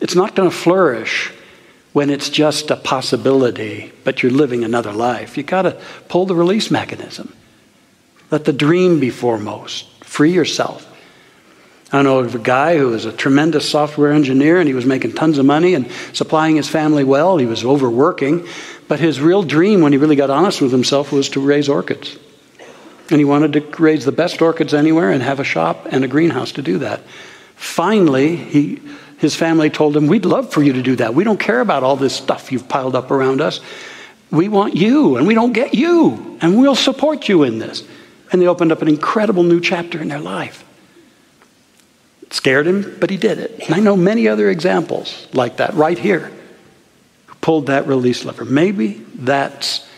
It's 0.00 0.14
not 0.14 0.34
going 0.34 0.50
to 0.50 0.56
flourish 0.56 1.32
when 1.92 2.10
it's 2.10 2.28
just 2.28 2.70
a 2.70 2.76
possibility, 2.76 3.92
but 4.04 4.22
you're 4.22 4.32
living 4.32 4.64
another 4.64 4.92
life. 4.92 5.36
You've 5.36 5.46
got 5.46 5.62
to 5.62 5.80
pull 6.08 6.26
the 6.26 6.34
release 6.34 6.70
mechanism. 6.70 7.34
Let 8.30 8.44
the 8.44 8.52
dream 8.52 9.00
be 9.00 9.10
foremost. 9.10 10.04
Free 10.04 10.32
yourself. 10.32 10.92
I 11.92 12.02
know 12.02 12.18
of 12.18 12.34
a 12.34 12.38
guy 12.40 12.78
who 12.78 12.88
was 12.88 13.04
a 13.04 13.12
tremendous 13.12 13.68
software 13.68 14.12
engineer 14.12 14.58
and 14.58 14.66
he 14.66 14.74
was 14.74 14.84
making 14.84 15.12
tons 15.12 15.38
of 15.38 15.46
money 15.46 15.74
and 15.74 15.90
supplying 16.12 16.56
his 16.56 16.68
family 16.68 17.04
well. 17.04 17.36
He 17.36 17.46
was 17.46 17.64
overworking, 17.64 18.46
but 18.88 18.98
his 18.98 19.20
real 19.20 19.42
dream, 19.42 19.82
when 19.82 19.92
he 19.92 19.98
really 19.98 20.16
got 20.16 20.30
honest 20.30 20.60
with 20.60 20.72
himself, 20.72 21.12
was 21.12 21.28
to 21.30 21.40
raise 21.40 21.68
orchids. 21.68 22.16
And 23.08 23.20
he 23.20 23.24
wanted 23.24 23.52
to 23.52 23.82
raise 23.82 24.04
the 24.04 24.12
best 24.12 24.42
orchids 24.42 24.74
anywhere 24.74 25.12
and 25.12 25.22
have 25.22 25.38
a 25.38 25.44
shop 25.44 25.86
and 25.90 26.04
a 26.04 26.08
greenhouse 26.08 26.52
to 26.52 26.62
do 26.62 26.78
that. 26.78 27.02
Finally, 27.54 28.36
he 28.36 28.82
his 29.18 29.34
family 29.34 29.70
told 29.70 29.96
him, 29.96 30.06
We'd 30.06 30.24
love 30.24 30.52
for 30.52 30.62
you 30.62 30.74
to 30.74 30.82
do 30.82 30.96
that. 30.96 31.14
We 31.14 31.24
don't 31.24 31.40
care 31.40 31.60
about 31.60 31.82
all 31.82 31.96
this 31.96 32.14
stuff 32.14 32.52
you've 32.52 32.68
piled 32.68 32.94
up 32.94 33.10
around 33.10 33.40
us. 33.40 33.60
We 34.30 34.48
want 34.48 34.76
you, 34.76 35.16
and 35.16 35.26
we 35.26 35.34
don't 35.34 35.52
get 35.52 35.72
you, 35.74 36.38
and 36.40 36.58
we'll 36.58 36.74
support 36.74 37.28
you 37.28 37.44
in 37.44 37.58
this. 37.58 37.82
And 38.32 38.42
they 38.42 38.46
opened 38.46 38.72
up 38.72 38.82
an 38.82 38.88
incredible 38.88 39.44
new 39.44 39.60
chapter 39.60 40.02
in 40.02 40.08
their 40.08 40.20
life. 40.20 40.64
It 42.26 42.34
scared 42.34 42.66
him, 42.66 42.96
but 42.98 43.10
he 43.10 43.16
did 43.16 43.38
it. 43.38 43.60
And 43.66 43.74
I 43.74 43.80
know 43.80 43.96
many 43.96 44.28
other 44.28 44.50
examples 44.50 45.26
like 45.32 45.58
that 45.58 45.74
right 45.74 45.98
here 45.98 46.32
who 47.26 47.34
pulled 47.36 47.66
that 47.66 47.86
release 47.86 48.24
lever. 48.24 48.44
Maybe 48.44 49.04
that's 49.14 49.88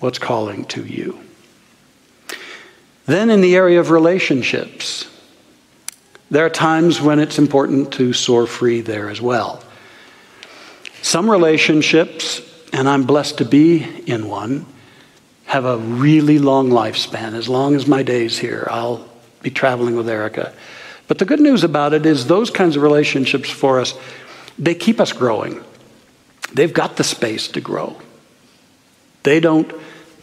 what's 0.00 0.18
calling 0.18 0.64
to 0.66 0.84
you. 0.84 1.20
Then, 3.06 3.30
in 3.30 3.40
the 3.40 3.56
area 3.56 3.80
of 3.80 3.90
relationships, 3.90 5.08
there 6.30 6.44
are 6.44 6.50
times 6.50 7.00
when 7.00 7.18
it's 7.18 7.38
important 7.38 7.92
to 7.94 8.12
soar 8.12 8.46
free 8.46 8.82
there 8.82 9.08
as 9.08 9.20
well. 9.20 9.62
Some 11.00 11.30
relationships, 11.30 12.42
and 12.72 12.86
I'm 12.86 13.04
blessed 13.04 13.38
to 13.38 13.46
be 13.46 14.04
in 14.06 14.28
one, 14.28 14.66
have 15.46 15.64
a 15.64 15.78
really 15.78 16.38
long 16.38 16.68
lifespan. 16.68 17.32
As 17.32 17.48
long 17.48 17.74
as 17.74 17.86
my 17.86 18.02
days 18.02 18.38
here, 18.38 18.68
I'll 18.70 19.08
be 19.40 19.50
traveling 19.50 19.96
with 19.96 20.06
Erica. 20.06 20.52
But 21.08 21.18
the 21.18 21.24
good 21.24 21.40
news 21.40 21.64
about 21.64 21.94
it 21.94 22.06
is 22.06 22.26
those 22.26 22.50
kinds 22.50 22.76
of 22.76 22.82
relationships 22.82 23.50
for 23.50 23.80
us, 23.80 23.94
they 24.58 24.74
keep 24.74 25.00
us 25.00 25.12
growing. 25.12 25.64
They've 26.52 26.72
got 26.72 26.96
the 26.96 27.04
space 27.04 27.48
to 27.48 27.60
grow. 27.60 27.96
They 29.22 29.40
don't 29.40 29.72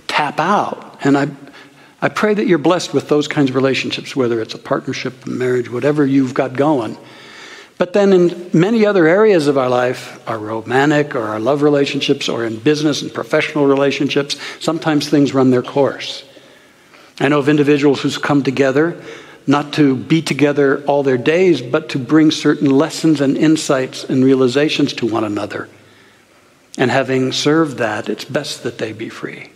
tap 0.07 0.39
out. 0.39 0.99
And 1.03 1.17
I, 1.17 1.27
I 2.01 2.09
pray 2.09 2.33
that 2.35 2.47
you're 2.47 2.59
blessed 2.59 2.93
with 2.93 3.09
those 3.09 3.27
kinds 3.27 3.49
of 3.49 3.55
relationships, 3.55 4.15
whether 4.15 4.41
it's 4.41 4.53
a 4.53 4.59
partnership, 4.59 5.25
a 5.25 5.29
marriage, 5.29 5.69
whatever 5.69 6.05
you've 6.05 6.33
got 6.33 6.53
going. 6.53 6.97
But 7.77 7.93
then 7.93 8.13
in 8.13 8.49
many 8.53 8.85
other 8.85 9.05
areas 9.07 9.47
of 9.47 9.57
our 9.57 9.69
life, 9.69 10.21
our 10.29 10.39
romantic 10.39 11.13
or 11.15 11.23
our 11.23 11.39
love 11.39 11.61
relationships, 11.61 12.29
or 12.29 12.45
in 12.45 12.57
business 12.57 13.01
and 13.01 13.13
professional 13.13 13.67
relationships, 13.67 14.37
sometimes 14.59 15.09
things 15.09 15.33
run 15.33 15.49
their 15.49 15.61
course. 15.61 16.23
I 17.19 17.27
know 17.27 17.39
of 17.39 17.49
individuals 17.49 18.01
who've 18.01 18.21
come 18.21 18.43
together 18.43 19.01
not 19.47 19.73
to 19.73 19.95
be 19.95 20.21
together 20.21 20.83
all 20.85 21.03
their 21.03 21.17
days, 21.17 21.61
but 21.61 21.89
to 21.89 21.99
bring 21.99 22.31
certain 22.31 22.69
lessons 22.69 23.21
and 23.21 23.37
insights 23.37 24.03
and 24.03 24.23
realizations 24.23 24.93
to 24.93 25.05
one 25.05 25.23
another. 25.23 25.69
And 26.77 26.91
having 26.91 27.31
served 27.31 27.77
that, 27.77 28.09
it's 28.09 28.25
best 28.25 28.63
that 28.63 28.77
they 28.77 28.91
be 28.91 29.09
free. 29.09 29.49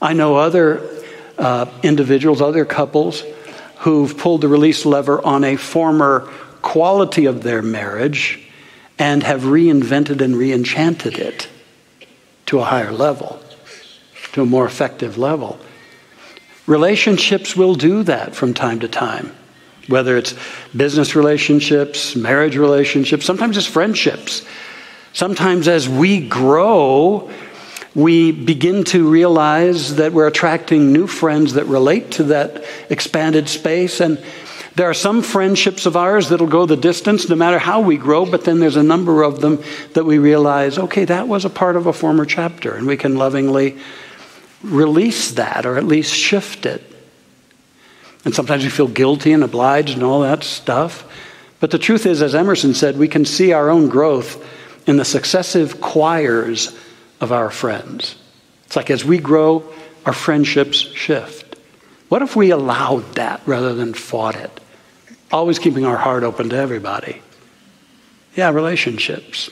I 0.00 0.12
know 0.12 0.36
other 0.36 0.88
uh, 1.36 1.66
individuals, 1.82 2.40
other 2.40 2.64
couples, 2.64 3.22
who've 3.78 4.16
pulled 4.16 4.40
the 4.40 4.48
release 4.48 4.86
lever 4.86 5.24
on 5.24 5.44
a 5.44 5.56
former 5.56 6.28
quality 6.62 7.26
of 7.26 7.42
their 7.42 7.62
marriage 7.62 8.40
and 8.98 9.22
have 9.24 9.42
reinvented 9.42 10.20
and 10.20 10.36
reenchanted 10.36 11.18
it 11.18 11.48
to 12.46 12.60
a 12.60 12.64
higher 12.64 12.92
level, 12.92 13.42
to 14.32 14.42
a 14.42 14.46
more 14.46 14.64
effective 14.64 15.18
level. 15.18 15.58
Relationships 16.66 17.56
will 17.56 17.74
do 17.74 18.02
that 18.04 18.36
from 18.36 18.54
time 18.54 18.80
to 18.80 18.88
time, 18.88 19.32
whether 19.88 20.16
it's 20.16 20.34
business 20.76 21.16
relationships, 21.16 22.14
marriage 22.14 22.56
relationships, 22.56 23.26
sometimes 23.26 23.56
it's 23.56 23.66
friendships. 23.66 24.46
Sometimes 25.12 25.68
as 25.68 25.88
we 25.88 26.26
grow, 26.26 27.30
we 27.94 28.32
begin 28.32 28.84
to 28.84 29.08
realize 29.08 29.96
that 29.96 30.12
we're 30.12 30.28
attracting 30.28 30.92
new 30.92 31.06
friends 31.06 31.54
that 31.54 31.66
relate 31.66 32.12
to 32.12 32.24
that 32.24 32.64
expanded 32.88 33.48
space. 33.48 34.00
And 34.00 34.22
there 34.74 34.88
are 34.88 34.94
some 34.94 35.20
friendships 35.20 35.84
of 35.84 35.96
ours 35.96 36.30
that'll 36.30 36.46
go 36.46 36.64
the 36.64 36.76
distance 36.76 37.28
no 37.28 37.36
matter 37.36 37.58
how 37.58 37.80
we 37.80 37.98
grow, 37.98 38.24
but 38.24 38.44
then 38.44 38.60
there's 38.60 38.76
a 38.76 38.82
number 38.82 39.22
of 39.22 39.40
them 39.40 39.62
that 39.92 40.04
we 40.04 40.18
realize, 40.18 40.78
okay, 40.78 41.04
that 41.04 41.28
was 41.28 41.44
a 41.44 41.50
part 41.50 41.76
of 41.76 41.86
a 41.86 41.92
former 41.92 42.24
chapter, 42.24 42.74
and 42.74 42.86
we 42.86 42.96
can 42.96 43.16
lovingly 43.16 43.76
release 44.62 45.32
that 45.32 45.66
or 45.66 45.76
at 45.76 45.84
least 45.84 46.14
shift 46.14 46.66
it. 46.66 46.82
And 48.24 48.34
sometimes 48.34 48.62
we 48.62 48.70
feel 48.70 48.88
guilty 48.88 49.32
and 49.32 49.42
obliged 49.42 49.94
and 49.94 50.02
all 50.02 50.20
that 50.20 50.44
stuff. 50.44 51.08
But 51.60 51.70
the 51.70 51.78
truth 51.78 52.06
is, 52.06 52.22
as 52.22 52.34
Emerson 52.34 52.74
said, 52.74 52.96
we 52.96 53.08
can 53.08 53.24
see 53.24 53.52
our 53.52 53.70
own 53.70 53.88
growth 53.88 54.44
in 54.86 54.96
the 54.96 55.04
successive 55.04 55.80
choirs 55.80 56.76
of 57.20 57.32
our 57.32 57.50
friends. 57.50 58.16
It's 58.66 58.76
like 58.76 58.90
as 58.90 59.04
we 59.04 59.18
grow, 59.18 59.64
our 60.04 60.12
friendships 60.12 60.78
shift. 60.78 61.56
What 62.08 62.22
if 62.22 62.36
we 62.36 62.50
allowed 62.50 63.14
that 63.14 63.40
rather 63.46 63.74
than 63.74 63.94
fought 63.94 64.36
it? 64.36 64.60
Always 65.30 65.58
keeping 65.58 65.84
our 65.84 65.96
heart 65.96 66.24
open 66.24 66.50
to 66.50 66.56
everybody. 66.56 67.22
Yeah, 68.34 68.50
relationships. 68.50 69.50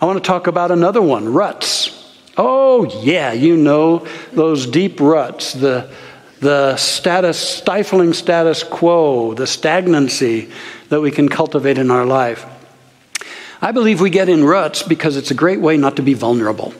I 0.00 0.06
want 0.06 0.22
to 0.22 0.26
talk 0.26 0.46
about 0.46 0.70
another 0.70 1.00
one 1.00 1.32
ruts. 1.32 1.81
Oh, 2.36 2.84
yeah, 3.02 3.32
you 3.32 3.56
know 3.56 4.06
those 4.32 4.66
deep 4.66 5.00
ruts, 5.00 5.52
the, 5.52 5.90
the 6.40 6.76
status, 6.76 7.38
stifling 7.38 8.14
status 8.14 8.62
quo, 8.62 9.34
the 9.34 9.46
stagnancy 9.46 10.50
that 10.88 11.00
we 11.00 11.10
can 11.10 11.28
cultivate 11.28 11.78
in 11.78 11.90
our 11.90 12.06
life. 12.06 12.46
I 13.60 13.72
believe 13.72 14.00
we 14.00 14.10
get 14.10 14.28
in 14.28 14.44
ruts 14.44 14.82
because 14.82 15.16
it's 15.16 15.30
a 15.30 15.34
great 15.34 15.60
way 15.60 15.76
not 15.76 15.96
to 15.96 16.02
be 16.02 16.14
vulnerable. 16.14 16.74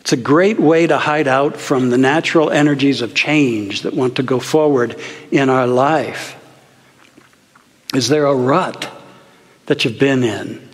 It's 0.00 0.12
a 0.12 0.18
great 0.18 0.60
way 0.60 0.86
to 0.86 0.98
hide 0.98 1.26
out 1.26 1.56
from 1.56 1.88
the 1.88 1.96
natural 1.96 2.50
energies 2.50 3.00
of 3.00 3.14
change 3.14 3.82
that 3.82 3.94
want 3.94 4.16
to 4.16 4.22
go 4.22 4.38
forward 4.38 5.00
in 5.30 5.48
our 5.48 5.66
life. 5.66 6.36
Is 7.94 8.08
there 8.08 8.26
a 8.26 8.34
rut 8.34 8.88
that 9.64 9.84
you've 9.84 9.98
been 9.98 10.22
in? 10.22 10.68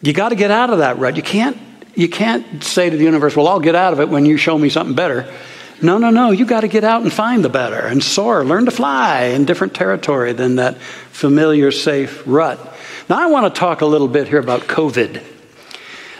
You 0.00 0.14
got 0.14 0.30
to 0.30 0.34
get 0.34 0.50
out 0.50 0.70
of 0.70 0.78
that 0.78 0.98
rut. 0.98 1.16
You 1.16 1.22
can't 1.22 1.58
you 1.94 2.08
can't 2.08 2.62
say 2.62 2.90
to 2.90 2.96
the 2.96 3.04
universe, 3.04 3.36
well, 3.36 3.48
I'll 3.48 3.60
get 3.60 3.74
out 3.74 3.92
of 3.92 4.00
it 4.00 4.08
when 4.08 4.26
you 4.26 4.36
show 4.36 4.56
me 4.56 4.68
something 4.68 4.94
better. 4.94 5.32
No, 5.82 5.98
no, 5.98 6.10
no. 6.10 6.30
You 6.30 6.44
got 6.44 6.60
to 6.60 6.68
get 6.68 6.84
out 6.84 7.02
and 7.02 7.12
find 7.12 7.44
the 7.44 7.48
better 7.48 7.80
and 7.80 8.02
soar, 8.02 8.44
learn 8.44 8.66
to 8.66 8.70
fly 8.70 9.24
in 9.24 9.46
different 9.46 9.74
territory 9.74 10.32
than 10.32 10.56
that 10.56 10.76
familiar, 10.78 11.70
safe 11.72 12.22
rut. 12.26 12.58
Now, 13.08 13.20
I 13.20 13.26
want 13.26 13.52
to 13.52 13.58
talk 13.58 13.80
a 13.80 13.86
little 13.86 14.08
bit 14.08 14.28
here 14.28 14.38
about 14.38 14.62
COVID. 14.62 15.22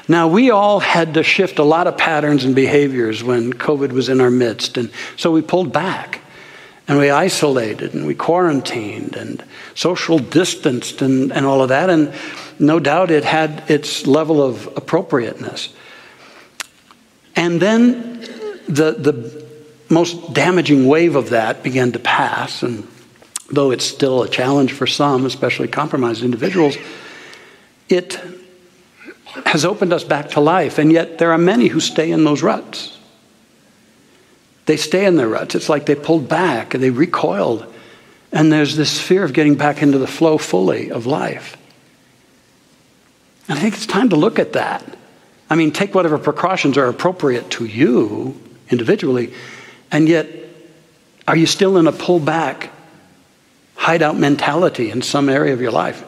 Now, 0.09 0.29
we 0.29 0.51
all 0.51 0.81
had 0.81 1.15
to 1.15 1.23
shift 1.23 1.59
a 1.59 1.63
lot 1.63 1.87
of 1.87 1.97
patterns 1.97 2.45
and 2.45 2.55
behaviors 2.55 3.23
when 3.23 3.53
COVID 3.53 3.93
was 3.93 4.09
in 4.09 4.21
our 4.21 4.31
midst, 4.31 4.77
and 4.77 4.91
so 5.17 5.31
we 5.31 5.41
pulled 5.41 5.73
back 5.73 6.20
and 6.91 6.99
we 6.99 7.09
isolated 7.09 7.95
and 7.95 8.05
we 8.05 8.17
quarantined 8.17 9.15
and 9.15 9.45
social 9.77 10.19
distanced 10.19 11.03
and, 11.03 11.33
and 11.33 11.47
all 11.47 11.63
of 11.63 11.69
that. 11.69 11.89
And 11.89 12.13
no 12.59 12.81
doubt 12.81 13.13
it 13.13 13.25
had 13.25 13.71
its 13.71 14.09
level 14.09 14.43
of 14.43 14.67
appropriateness. 14.77 15.73
And 17.37 17.63
then 17.63 18.23
the, 18.67 18.97
the 18.99 19.47
most 19.89 20.33
damaging 20.33 20.89
wave 20.89 21.15
of 21.15 21.31
that 21.31 21.63
began 21.63 21.93
to 21.93 22.01
pass, 22.01 22.65
and 22.65 22.89
though 23.53 23.71
it's 23.71 23.85
still 23.85 24.25
a 24.25 24.29
challenge 24.29 24.73
for 24.73 24.89
some, 24.89 25.25
especially 25.27 25.69
compromised 25.69 26.25
individuals, 26.25 26.77
it 27.89 28.19
has 29.47 29.65
opened 29.65 29.93
us 29.93 30.03
back 30.03 30.31
to 30.31 30.41
life, 30.41 30.79
and 30.79 30.91
yet 30.91 31.19
there 31.19 31.31
are 31.31 31.39
many 31.39 31.69
who 31.69 31.79
stay 31.79 32.11
in 32.11 32.25
those 32.25 32.43
ruts. 32.43 32.99
They 34.67 34.77
stay 34.77 35.07
in 35.07 35.17
their 35.17 35.29
ruts. 35.29 35.55
It's 35.55 35.69
like 35.69 35.87
they 35.87 35.95
pulled 35.95 36.29
back 36.29 36.75
and 36.75 36.83
they 36.83 36.91
recoiled. 36.91 37.67
And 38.33 38.53
there's 38.53 38.77
this 38.77 39.01
fear 39.01 39.25
of 39.25 39.33
getting 39.33 39.57
back 39.57 39.83
into 39.83 39.99
the 39.99 40.07
flow 40.07 40.39
fully 40.39 40.91
of 40.91 41.07
life. 41.07 41.57
And 43.49 43.59
I 43.59 43.63
think 43.63 43.75
it's 43.75 43.87
time 43.87 44.11
to 44.11 44.17
look 44.17 44.39
at 44.39 44.53
that. 44.53 44.85
I 45.51 45.57
mean, 45.57 45.73
take 45.73 45.93
whatever 45.93 46.19
precautions 46.19 46.79
are 46.79 46.87
appropriate 46.87 47.51
to 47.53 47.65
you 47.65 48.41
individually, 48.71 49.35
and 49.91 50.09
yet, 50.09 50.29
are 51.27 51.37
you 51.37 51.47
still 51.47 51.77
in 51.77 51.89
a 51.89 51.93
pull 51.93 52.21
pullback, 52.21 52.71
hideout 53.75 54.17
mentality 54.17 54.93
in 54.93 55.03
some 55.03 55.29
area 55.29 55.53
of 55.53 55.61
your 55.61 55.73
life? 55.73 56.05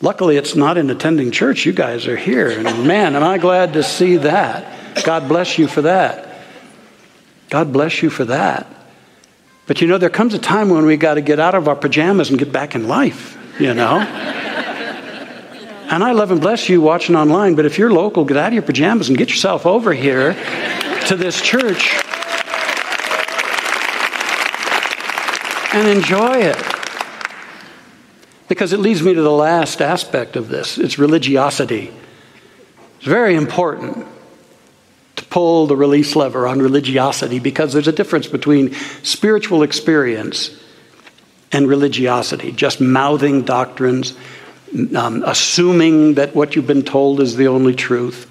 Luckily, 0.00 0.36
it's 0.36 0.54
not 0.54 0.78
in 0.78 0.88
attending 0.90 1.32
church. 1.32 1.66
You 1.66 1.72
guys 1.72 2.06
are 2.06 2.16
here, 2.16 2.48
and 2.48 2.86
man, 2.86 3.16
am 3.16 3.24
I 3.24 3.38
glad 3.38 3.72
to 3.72 3.82
see 3.82 4.18
that. 4.18 5.04
God 5.04 5.28
bless 5.28 5.58
you 5.58 5.66
for 5.66 5.82
that. 5.82 6.29
God 7.50 7.72
bless 7.72 8.02
you 8.02 8.10
for 8.10 8.24
that. 8.26 8.66
But 9.66 9.80
you 9.80 9.86
know, 9.86 9.98
there 9.98 10.10
comes 10.10 10.34
a 10.34 10.38
time 10.38 10.70
when 10.70 10.86
we 10.86 10.96
got 10.96 11.14
to 11.14 11.20
get 11.20 11.38
out 11.38 11.54
of 11.54 11.68
our 11.68 11.76
pajamas 11.76 12.30
and 12.30 12.38
get 12.38 12.52
back 12.52 12.74
in 12.74 12.88
life, 12.88 13.36
you 13.60 13.74
know? 13.74 13.98
And 15.90 16.04
I 16.04 16.12
love 16.12 16.30
and 16.30 16.40
bless 16.40 16.68
you 16.68 16.80
watching 16.80 17.16
online, 17.16 17.56
but 17.56 17.66
if 17.66 17.76
you're 17.76 17.92
local, 17.92 18.24
get 18.24 18.36
out 18.36 18.48
of 18.48 18.52
your 18.54 18.62
pajamas 18.62 19.08
and 19.08 19.18
get 19.18 19.28
yourself 19.28 19.66
over 19.66 19.92
here 19.92 20.34
to 21.06 21.16
this 21.16 21.40
church 21.42 21.92
and 25.74 25.88
enjoy 25.88 26.38
it. 26.38 26.56
Because 28.48 28.72
it 28.72 28.78
leads 28.78 29.02
me 29.02 29.14
to 29.14 29.22
the 29.22 29.30
last 29.30 29.80
aspect 29.80 30.36
of 30.36 30.48
this 30.48 30.78
it's 30.78 30.98
religiosity. 30.98 31.92
It's 32.98 33.06
very 33.06 33.34
important 33.34 34.06
pull 35.30 35.66
the 35.66 35.76
release 35.76 36.14
lever 36.16 36.46
on 36.46 36.60
religiosity 36.60 37.38
because 37.38 37.72
there's 37.72 37.88
a 37.88 37.92
difference 37.92 38.26
between 38.26 38.74
spiritual 39.02 39.62
experience 39.62 40.50
and 41.52 41.68
religiosity, 41.68 42.52
just 42.52 42.80
mouthing 42.80 43.42
doctrines 43.42 44.14
um, 44.94 45.22
assuming 45.26 46.14
that 46.14 46.34
what 46.34 46.54
you've 46.54 46.66
been 46.66 46.84
told 46.84 47.20
is 47.20 47.36
the 47.36 47.48
only 47.48 47.74
truth. 47.74 48.30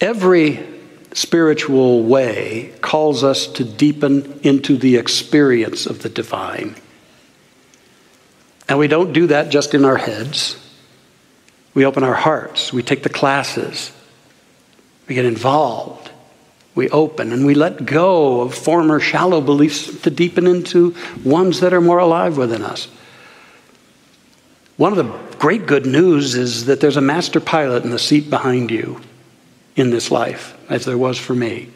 Every 0.00 0.64
spiritual 1.12 2.02
way 2.02 2.74
calls 2.80 3.24
us 3.24 3.46
to 3.46 3.64
deepen 3.64 4.40
into 4.42 4.76
the 4.76 4.96
experience 4.96 5.86
of 5.86 6.02
the 6.02 6.08
divine. 6.08 6.76
And 8.68 8.78
we 8.78 8.88
don't 8.88 9.12
do 9.12 9.28
that 9.28 9.48
just 9.48 9.74
in 9.74 9.84
our 9.84 9.96
heads. 9.96 10.56
We 11.74 11.84
open 11.84 12.04
our 12.04 12.14
hearts, 12.14 12.72
we 12.72 12.82
take 12.82 13.02
the 13.02 13.10
classes, 13.10 13.92
we 15.08 15.14
get 15.14 15.24
involved, 15.24 16.10
we 16.74 16.88
open, 16.90 17.32
and 17.32 17.46
we 17.46 17.54
let 17.54 17.86
go 17.86 18.40
of 18.40 18.54
former 18.54 19.00
shallow 19.00 19.40
beliefs 19.40 20.00
to 20.02 20.10
deepen 20.10 20.46
into 20.46 20.94
ones 21.24 21.60
that 21.60 21.72
are 21.72 21.80
more 21.80 21.98
alive 21.98 22.36
within 22.36 22.62
us. 22.62 22.88
One 24.76 24.92
of 24.92 24.98
the 24.98 25.36
great 25.38 25.66
good 25.66 25.86
news 25.86 26.34
is 26.34 26.66
that 26.66 26.80
there's 26.80 26.96
a 26.96 27.00
master 27.00 27.40
pilot 27.40 27.84
in 27.84 27.90
the 27.90 27.98
seat 27.98 28.28
behind 28.28 28.70
you. 28.70 29.00
in 29.76 29.90
this 29.90 30.10
life, 30.10 30.56
as 30.70 30.84
there 30.84 30.98
was 30.98 31.18
for 31.18 31.34
me. 31.34 31.68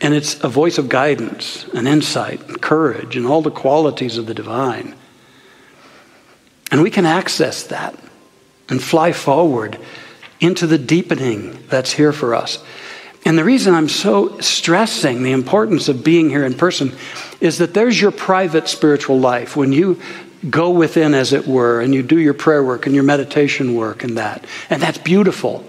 And 0.00 0.12
it's 0.12 0.42
a 0.42 0.48
voice 0.48 0.76
of 0.76 0.88
guidance 0.88 1.64
and 1.72 1.88
insight 1.88 2.46
and 2.48 2.60
courage 2.60 3.16
and 3.16 3.26
all 3.26 3.40
the 3.40 3.50
qualities 3.50 4.18
of 4.18 4.26
the 4.26 4.34
divine. 4.34 4.94
And 6.70 6.82
we 6.82 6.90
can 6.90 7.06
access 7.06 7.62
that 7.64 7.96
and 8.68 8.82
fly 8.82 9.12
forward 9.12 9.78
into 10.44 10.66
the 10.66 10.78
deepening 10.78 11.64
that's 11.68 11.92
here 11.92 12.12
for 12.12 12.34
us. 12.34 12.62
And 13.24 13.38
the 13.38 13.44
reason 13.44 13.74
I'm 13.74 13.88
so 13.88 14.38
stressing 14.40 15.22
the 15.22 15.32
importance 15.32 15.88
of 15.88 16.04
being 16.04 16.28
here 16.28 16.44
in 16.44 16.54
person 16.54 16.92
is 17.40 17.58
that 17.58 17.72
there's 17.72 17.98
your 17.98 18.10
private 18.10 18.68
spiritual 18.68 19.18
life. 19.18 19.56
When 19.56 19.72
you 19.72 20.00
go 20.50 20.70
within, 20.70 21.14
as 21.14 21.32
it 21.32 21.46
were, 21.46 21.80
and 21.80 21.94
you 21.94 22.02
do 22.02 22.18
your 22.18 22.34
prayer 22.34 22.62
work 22.62 22.84
and 22.84 22.94
your 22.94 23.04
meditation 23.04 23.74
work 23.74 24.04
and 24.04 24.18
that. 24.18 24.44
And 24.68 24.82
that's 24.82 24.98
beautiful. 24.98 25.64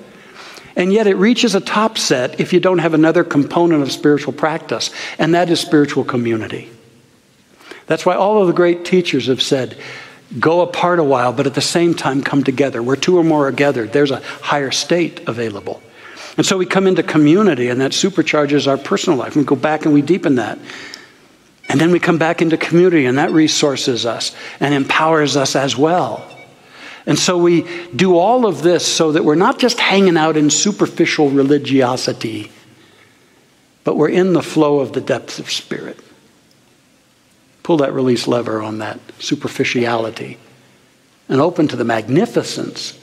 And 0.75 0.91
yet 0.91 1.07
it 1.07 1.15
reaches 1.15 1.55
a 1.55 1.61
top 1.61 1.97
set 1.97 2.41
if 2.41 2.51
you 2.51 2.59
don't 2.59 2.79
have 2.79 2.93
another 2.93 3.23
component 3.23 3.81
of 3.81 3.91
spiritual 3.93 4.33
practice, 4.33 4.91
and 5.17 5.33
that 5.33 5.49
is 5.49 5.61
spiritual 5.61 6.03
community. 6.03 6.69
That's 7.87 8.05
why 8.05 8.15
all 8.15 8.41
of 8.41 8.47
the 8.47 8.53
great 8.53 8.83
teachers 8.83 9.27
have 9.27 9.41
said, 9.41 9.77
go 10.39 10.61
apart 10.61 10.99
a 10.99 11.03
while, 11.03 11.33
but 11.33 11.47
at 11.47 11.53
the 11.53 11.61
same 11.61 11.93
time 11.93 12.21
come 12.21 12.43
together. 12.43 12.81
Where 12.81 12.95
two 12.95 13.17
or 13.17 13.23
more 13.23 13.47
are 13.47 13.51
gathered, 13.51 13.93
there's 13.93 14.11
a 14.11 14.19
higher 14.19 14.71
state 14.71 15.27
available. 15.27 15.81
And 16.37 16.45
so 16.45 16.57
we 16.57 16.65
come 16.65 16.87
into 16.87 17.03
community, 17.03 17.69
and 17.69 17.79
that 17.81 17.91
supercharges 17.91 18.67
our 18.67 18.77
personal 18.77 19.17
life. 19.17 19.35
We 19.35 19.43
go 19.43 19.55
back 19.55 19.85
and 19.85 19.93
we 19.93 20.01
deepen 20.01 20.35
that. 20.35 20.59
And 21.69 21.79
then 21.79 21.91
we 21.91 21.99
come 21.99 22.17
back 22.17 22.41
into 22.41 22.57
community, 22.57 23.05
and 23.05 23.17
that 23.17 23.31
resources 23.31 24.05
us 24.05 24.35
and 24.59 24.73
empowers 24.73 25.37
us 25.37 25.55
as 25.55 25.77
well. 25.77 26.29
And 27.05 27.17
so 27.17 27.37
we 27.37 27.65
do 27.95 28.17
all 28.17 28.45
of 28.45 28.63
this 28.63 28.85
so 28.85 29.11
that 29.13 29.23
we're 29.23 29.35
not 29.35 29.59
just 29.59 29.79
hanging 29.79 30.17
out 30.17 30.37
in 30.37 30.49
superficial 30.49 31.29
religiosity, 31.29 32.51
but 33.83 33.95
we're 33.95 34.09
in 34.09 34.33
the 34.33 34.41
flow 34.41 34.79
of 34.79 34.93
the 34.93 35.01
depths 35.01 35.39
of 35.39 35.49
spirit. 35.51 35.99
Pull 37.65 37.77
that 37.77 37.93
release 37.93 38.27
lever 38.27 38.61
on 38.61 38.77
that 38.77 38.99
superficiality 39.17 40.37
and 41.27 41.41
open 41.41 41.67
to 41.69 41.75
the 41.75 41.83
magnificence 41.83 42.95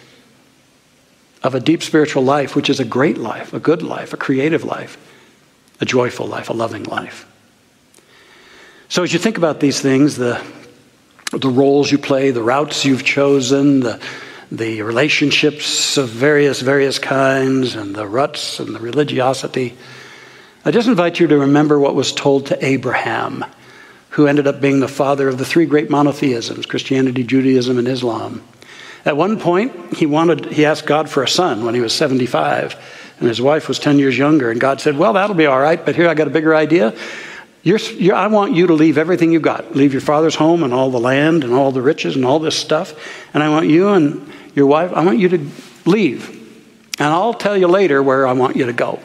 of 1.43 1.57
a 1.57 1.59
deep 1.59 1.83
spiritual 1.83 2.23
life, 2.23 2.55
which 2.55 2.71
is 2.71 2.79
a 2.79 2.85
great 2.85 3.19
life, 3.19 3.53
a 3.53 3.59
good 3.59 3.83
life, 3.83 4.13
a 4.13 4.17
creative 4.17 4.63
life, 4.63 4.97
a 5.81 5.85
joyful 5.85 6.29
life, 6.29 6.49
a 6.49 6.53
loving 6.53 6.85
life. 6.85 7.27
So, 8.89 9.03
as 9.03 9.13
you 9.13 9.19
think 9.19 9.37
about 9.37 9.59
these 9.59 9.81
things, 9.81 10.15
the, 10.15 10.41
the 11.33 11.51
roles 11.51 11.91
you 11.91 11.99
play, 11.99 12.31
the 12.31 12.45
routes 12.45 12.85
you've 12.85 13.05
chosen, 13.05 13.81
the, 13.81 14.01
the 14.53 14.83
relationships 14.83 15.97
of 15.97 16.09
various, 16.09 16.61
various 16.61 17.01
kinds, 17.01 17.75
and 17.75 17.97
the 17.97 18.07
ruts 18.07 18.61
and 18.61 18.77
the 18.77 18.79
religiosity, 18.79 19.77
I 20.65 20.71
just 20.71 20.87
invite 20.87 21.19
you 21.19 21.27
to 21.27 21.39
remember 21.39 21.81
what 21.81 21.97
was 21.97 22.13
told 22.13 22.47
to 22.47 22.65
Abraham, 22.65 23.45
who 24.13 24.27
ended 24.27 24.47
up 24.47 24.61
being 24.61 24.81
the 24.81 24.89
father 24.89 25.29
of 25.29 25.39
the 25.39 25.45
three 25.45 25.67
great 25.67 25.91
monotheisms 25.91 26.67
Christianity, 26.67 27.25
Judaism, 27.25 27.79
and 27.79 27.89
Islam. 27.89 28.43
At 29.05 29.17
one 29.17 29.41
point, 29.41 29.97
he 29.97 30.07
wanted, 30.07 30.47
he 30.47 30.65
asked 30.65 30.87
God 30.87 31.09
for 31.09 31.23
a 31.23 31.29
son 31.29 31.65
when 31.65 31.75
he 31.75 31.81
was 31.81 31.93
75, 31.93 32.77
and 33.19 33.29
his 33.29 33.41
wife 33.41 33.69
was 33.69 33.79
10 33.79 33.99
years 33.99 34.17
younger. 34.17 34.51
And 34.51 34.61
God 34.61 34.81
said, 34.81 34.97
Well, 34.97 35.15
that'll 35.15 35.35
be 35.35 35.47
all 35.47 35.61
right, 35.61 35.85
but 35.85 35.97
here 35.97 36.09
I 36.09 36.15
got 36.15 36.27
a 36.27 36.31
bigger 36.31 36.55
idea. 36.55 36.95
You're, 37.63 37.79
you're, 37.79 38.15
I 38.15 38.27
want 38.27 38.55
you 38.55 38.67
to 38.67 38.75
leave 38.75 38.99
everything 38.99 39.33
you've 39.33 39.43
got. 39.43 39.75
Leave 39.75 39.93
your 39.93 40.03
father's 40.03 40.35
home 40.35 40.63
and 40.63 40.75
all 40.75 40.91
the 40.91 41.01
land 41.01 41.45
and 41.45 41.53
all 41.53 41.71
the 41.73 41.83
riches 41.83 42.17
and 42.17 42.25
all 42.25 42.39
this 42.39 42.57
stuff. 42.57 42.95
And 43.33 43.43
I 43.43 43.49
want 43.49 43.69
you 43.69 43.89
and 43.91 44.31
your 44.55 44.67
wife, 44.67 44.93
I 44.93 45.05
want 45.05 45.19
you 45.21 45.29
to 45.31 45.51
leave. 45.87 46.29
And 46.99 47.09
I'll 47.09 47.35
tell 47.35 47.57
you 47.57 47.69
later 47.69 48.03
where 48.03 48.27
I 48.27 48.33
want 48.33 48.57
you 48.57 48.67
to 48.67 48.73
go. 48.73 49.01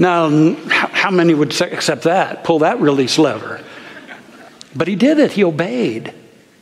Now, 0.00 0.54
how 0.70 1.10
many 1.10 1.34
would 1.34 1.60
accept 1.60 2.04
that? 2.04 2.42
Pull 2.42 2.60
that 2.60 2.80
release 2.80 3.18
lever. 3.18 3.62
But 4.74 4.88
he 4.88 4.96
did 4.96 5.18
it. 5.18 5.32
He 5.32 5.44
obeyed. 5.44 6.14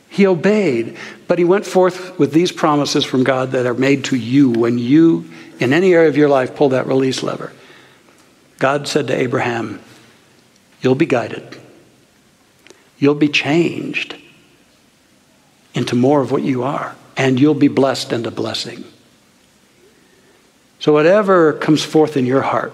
He 0.09 0.27
obeyed. 0.27 0.97
But 1.25 1.39
he 1.39 1.45
went 1.45 1.65
forth 1.65 2.19
with 2.19 2.33
these 2.33 2.51
promises 2.51 3.05
from 3.05 3.23
God 3.23 3.51
that 3.51 3.65
are 3.65 3.73
made 3.73 4.03
to 4.05 4.17
you 4.17 4.49
when 4.49 4.77
you, 4.77 5.29
in 5.57 5.71
any 5.71 5.93
area 5.93 6.09
of 6.09 6.17
your 6.17 6.27
life, 6.27 6.53
pull 6.53 6.69
that 6.69 6.85
release 6.85 7.23
lever. 7.23 7.53
God 8.57 8.89
said 8.89 9.07
to 9.07 9.15
Abraham, 9.15 9.79
You'll 10.81 10.95
be 10.95 11.05
guided. 11.05 11.57
You'll 12.97 13.15
be 13.15 13.29
changed 13.29 14.17
into 15.73 15.95
more 15.95 16.19
of 16.19 16.31
what 16.31 16.41
you 16.41 16.63
are, 16.63 16.93
and 17.15 17.39
you'll 17.39 17.53
be 17.53 17.69
blessed 17.69 18.11
a 18.11 18.31
blessing. 18.31 18.83
So, 20.79 20.91
whatever 20.91 21.53
comes 21.53 21.83
forth 21.83 22.17
in 22.17 22.25
your 22.25 22.41
heart, 22.41 22.73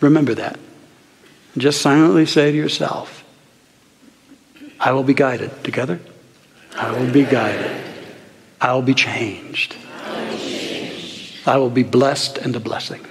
remember 0.00 0.34
that. 0.34 0.58
Just 1.56 1.80
silently 1.80 2.26
say 2.26 2.50
to 2.52 2.56
yourself, 2.56 3.24
I 4.78 4.92
will 4.92 5.02
be 5.02 5.14
guided. 5.14 5.64
Together? 5.64 6.00
I 6.76 6.92
will 6.92 7.12
be 7.12 7.24
guided. 7.24 7.70
I 8.60 8.72
will 8.74 8.82
be 8.82 8.94
changed. 8.94 9.76
I 11.46 11.56
will 11.56 11.70
be 11.70 11.82
blessed 11.82 12.38
and 12.38 12.54
a 12.54 12.60
blessing. 12.60 13.04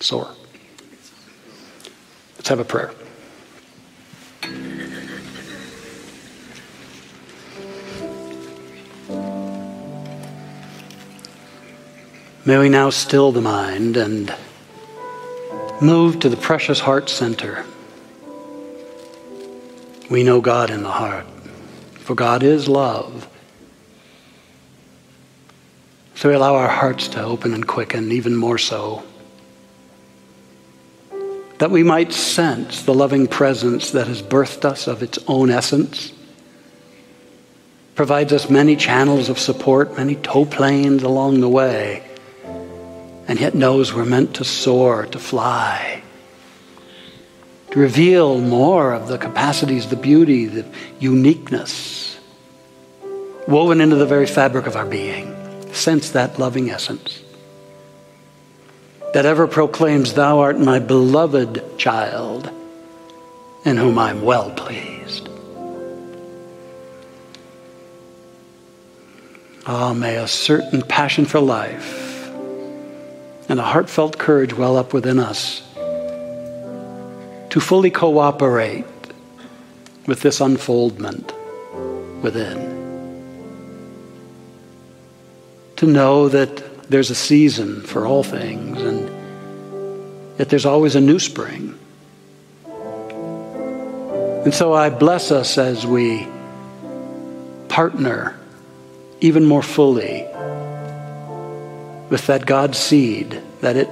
Soar. 0.00 0.28
Let's 2.36 2.48
have 2.48 2.60
a 2.60 2.64
prayer. 2.64 2.92
May 12.48 12.56
we 12.56 12.70
now 12.70 12.88
still 12.88 13.30
the 13.30 13.42
mind 13.42 13.98
and 13.98 14.34
move 15.82 16.20
to 16.20 16.30
the 16.30 16.36
precious 16.38 16.80
heart 16.80 17.10
center. 17.10 17.66
We 20.08 20.22
know 20.22 20.40
God 20.40 20.70
in 20.70 20.82
the 20.82 20.90
heart, 20.90 21.26
for 21.98 22.14
God 22.14 22.42
is 22.42 22.66
love. 22.66 23.28
So 26.14 26.30
we 26.30 26.34
allow 26.34 26.54
our 26.54 26.70
hearts 26.70 27.08
to 27.08 27.22
open 27.22 27.52
and 27.52 27.68
quicken 27.68 28.12
even 28.12 28.34
more 28.34 28.56
so 28.56 29.02
that 31.58 31.70
we 31.70 31.82
might 31.82 32.14
sense 32.14 32.82
the 32.82 32.94
loving 32.94 33.26
presence 33.26 33.90
that 33.90 34.06
has 34.06 34.22
birthed 34.22 34.64
us 34.64 34.86
of 34.86 35.02
its 35.02 35.18
own 35.26 35.50
essence, 35.50 36.14
provides 37.94 38.32
us 38.32 38.48
many 38.48 38.74
channels 38.74 39.28
of 39.28 39.38
support, 39.38 39.98
many 39.98 40.14
tow 40.14 40.46
planes 40.46 41.02
along 41.02 41.40
the 41.40 41.48
way, 41.50 42.07
and 43.28 43.38
yet 43.38 43.54
knows 43.54 43.92
we're 43.92 44.06
meant 44.06 44.34
to 44.36 44.44
soar, 44.44 45.04
to 45.06 45.18
fly, 45.18 46.02
to 47.70 47.78
reveal 47.78 48.40
more 48.40 48.94
of 48.94 49.06
the 49.06 49.18
capacities, 49.18 49.88
the 49.88 49.96
beauty, 49.96 50.46
the 50.46 50.64
uniqueness 50.98 52.18
woven 53.46 53.82
into 53.82 53.96
the 53.96 54.06
very 54.06 54.26
fabric 54.26 54.66
of 54.66 54.76
our 54.76 54.86
being. 54.86 55.34
Sense 55.74 56.10
that 56.10 56.38
loving 56.38 56.70
essence 56.70 57.22
that 59.14 59.24
ever 59.24 59.46
proclaims, 59.46 60.14
Thou 60.14 60.40
art 60.40 60.58
my 60.58 60.78
beloved 60.78 61.78
child, 61.78 62.50
in 63.64 63.76
whom 63.76 63.98
I'm 63.98 64.22
well 64.22 64.50
pleased. 64.50 65.28
Ah, 69.66 69.90
oh, 69.90 69.94
may 69.94 70.16
a 70.16 70.26
certain 70.26 70.82
passion 70.82 71.24
for 71.24 71.40
life 71.40 72.07
and 73.48 73.58
a 73.58 73.62
heartfelt 73.62 74.18
courage 74.18 74.52
well 74.54 74.76
up 74.76 74.92
within 74.92 75.18
us 75.18 75.62
to 77.50 77.60
fully 77.60 77.90
cooperate 77.90 78.84
with 80.06 80.20
this 80.20 80.40
unfoldment 80.40 81.32
within. 82.22 82.76
To 85.76 85.86
know 85.86 86.28
that 86.28 86.90
there's 86.90 87.10
a 87.10 87.14
season 87.14 87.82
for 87.82 88.06
all 88.06 88.22
things, 88.22 88.80
and 88.80 89.08
that 90.38 90.48
there's 90.48 90.66
always 90.66 90.96
a 90.96 91.00
new 91.00 91.18
spring. 91.18 91.78
And 94.44 94.54
so 94.54 94.72
I 94.72 94.88
bless 94.90 95.30
us 95.30 95.58
as 95.58 95.86
we 95.86 96.26
partner 97.68 98.38
even 99.20 99.44
more 99.44 99.62
fully 99.62 100.26
with 102.10 102.26
that 102.26 102.46
God 102.46 102.74
seed, 102.74 103.40
that 103.60 103.76
it 103.76 103.88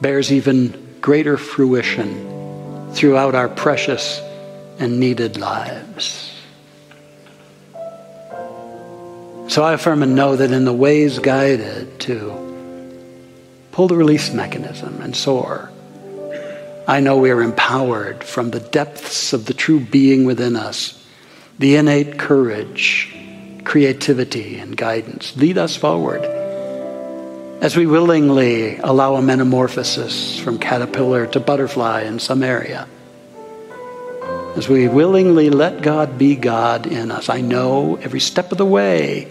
bears 0.00 0.32
even 0.32 0.96
greater 1.00 1.36
fruition 1.36 2.92
throughout 2.92 3.34
our 3.34 3.48
precious 3.48 4.20
and 4.78 5.00
needed 5.00 5.36
lives. 5.36 6.26
So 9.48 9.64
I 9.64 9.72
affirm 9.72 10.02
and 10.02 10.14
know 10.14 10.36
that 10.36 10.52
in 10.52 10.64
the 10.64 10.72
ways 10.72 11.18
guided 11.18 11.98
to 12.00 12.36
pull 13.72 13.88
the 13.88 13.96
release 13.96 14.32
mechanism 14.32 15.00
and 15.02 15.14
soar, 15.14 15.72
I 16.86 17.00
know 17.00 17.18
we 17.18 17.30
are 17.30 17.42
empowered 17.42 18.22
from 18.22 18.50
the 18.50 18.60
depths 18.60 19.32
of 19.32 19.46
the 19.46 19.54
true 19.54 19.80
being 19.80 20.24
within 20.24 20.56
us, 20.56 21.04
the 21.58 21.76
innate 21.76 22.18
courage, 22.18 23.14
creativity 23.64 24.58
and 24.58 24.76
guidance. 24.76 25.36
Lead 25.36 25.58
us 25.58 25.76
forward 25.76 26.39
as 27.60 27.76
we 27.76 27.86
willingly 27.86 28.78
allow 28.78 29.16
a 29.16 29.22
metamorphosis 29.22 30.38
from 30.38 30.58
caterpillar 30.58 31.26
to 31.26 31.38
butterfly 31.38 32.02
in 32.02 32.18
some 32.18 32.42
area. 32.42 32.88
As 34.56 34.66
we 34.66 34.88
willingly 34.88 35.50
let 35.50 35.82
God 35.82 36.16
be 36.16 36.36
God 36.36 36.86
in 36.86 37.10
us. 37.10 37.28
I 37.28 37.42
know 37.42 37.96
every 37.96 38.20
step 38.20 38.50
of 38.50 38.58
the 38.58 38.64
way 38.64 39.30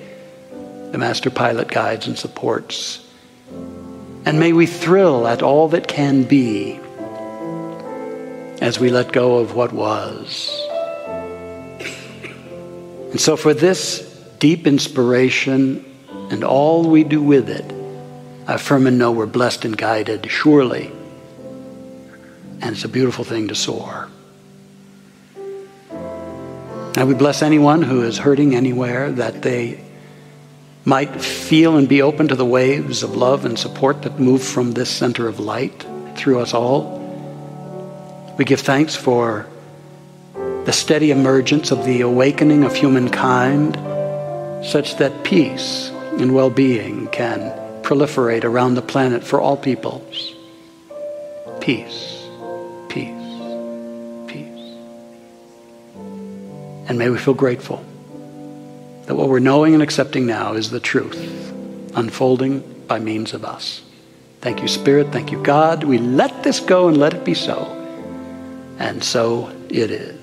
the 0.92 0.98
Master 0.98 1.32
Pilot 1.32 1.70
guides 1.70 2.08
and 2.08 2.18
supports. 2.18 3.04
And 4.26 4.40
may 4.40 4.54
we 4.54 4.68
thrill 4.68 5.28
at 5.28 5.42
all 5.42 5.70
that 5.70 5.88
can 5.88 6.24
be 6.24 6.80
as 8.62 8.80
we 8.80 8.90
let 8.90 9.12
go 9.12 9.38
of 9.38 9.56
what 9.56 9.74
was. 9.74 10.56
And 13.12 13.20
so, 13.20 13.36
for 13.36 13.56
this 13.56 14.02
deep 14.38 14.68
inspiration 14.68 15.84
and 16.30 16.44
all 16.44 16.88
we 16.88 17.04
do 17.04 17.22
with 17.22 17.50
it, 17.50 17.79
Uh, 18.50 18.56
Affirm 18.56 18.88
and 18.88 18.98
know 18.98 19.12
we're 19.12 19.28
blessed 19.28 19.64
and 19.64 19.78
guided, 19.78 20.30
surely. 20.32 20.92
And 22.62 22.76
it's 22.76 22.84
a 22.84 22.90
beautiful 22.90 23.24
thing 23.24 23.48
to 23.50 23.56
soar. 23.56 24.10
And 25.92 27.08
we 27.08 27.14
bless 27.14 27.44
anyone 27.44 27.84
who 27.84 28.02
is 28.02 28.18
hurting 28.18 28.56
anywhere 28.56 29.12
that 29.12 29.44
they 29.44 29.84
might 30.84 31.22
feel 31.22 31.78
and 31.78 31.88
be 31.88 32.02
open 32.02 32.28
to 32.30 32.36
the 32.36 32.46
waves 32.46 33.04
of 33.04 33.16
love 33.16 33.46
and 33.46 33.58
support 33.58 34.02
that 34.02 34.20
move 34.20 34.42
from 34.42 34.72
this 34.72 34.90
center 34.90 35.28
of 35.28 35.40
light 35.40 35.86
through 36.16 36.40
us 36.40 36.56
all. 36.56 36.98
We 38.40 38.46
give 38.46 38.62
thanks 38.62 38.96
for 38.96 39.46
the 40.34 40.74
steady 40.74 41.12
emergence 41.12 41.70
of 41.70 41.86
the 41.86 42.02
awakening 42.02 42.64
of 42.64 42.74
humankind, 42.74 43.76
such 44.66 44.98
that 44.98 45.24
peace 45.24 45.92
and 46.18 46.34
well 46.34 46.50
being 46.50 47.08
can 47.10 47.59
proliferate 47.90 48.44
around 48.44 48.76
the 48.76 48.84
planet 48.84 49.24
for 49.24 49.42
all 49.42 49.58
peoples. 49.58 50.36
Peace, 51.60 52.24
peace, 52.88 53.10
peace. 54.28 54.78
And 56.88 57.00
may 57.00 57.10
we 57.10 57.18
feel 57.18 57.34
grateful 57.34 57.84
that 59.08 59.16
what 59.16 59.28
we're 59.28 59.40
knowing 59.40 59.74
and 59.74 59.82
accepting 59.82 60.28
now 60.28 60.54
is 60.54 60.70
the 60.70 60.80
truth, 60.80 61.18
unfolding 61.96 62.60
by 62.88 63.00
means 63.00 63.34
of 63.34 63.44
us. 63.44 63.82
Thank 64.42 64.62
you, 64.62 64.68
Spirit. 64.68 65.12
Thank 65.12 65.32
you, 65.32 65.42
God. 65.42 65.84
We 65.84 65.98
let 65.98 66.44
this 66.44 66.60
go 66.60 66.90
and 66.90 66.98
let 66.98 67.16
it 67.16 67.26
be 67.26 67.34
so. 67.34 67.66
And 68.78 69.04
so 69.04 69.52
it 69.68 69.90
is. 69.90 70.16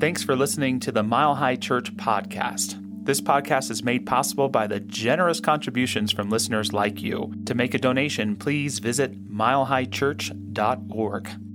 Thanks 0.00 0.24
for 0.24 0.34
listening 0.34 0.80
to 0.80 0.90
the 0.90 1.04
Mile 1.04 1.36
High 1.36 1.54
Church 1.54 1.94
podcast. 1.94 2.89
This 3.10 3.20
podcast 3.20 3.72
is 3.72 3.82
made 3.82 4.06
possible 4.06 4.48
by 4.48 4.68
the 4.68 4.78
generous 4.78 5.40
contributions 5.40 6.12
from 6.12 6.30
listeners 6.30 6.72
like 6.72 7.02
you. 7.02 7.34
To 7.46 7.56
make 7.56 7.74
a 7.74 7.78
donation, 7.78 8.36
please 8.36 8.78
visit 8.78 9.28
milehighchurch.org. 9.28 11.49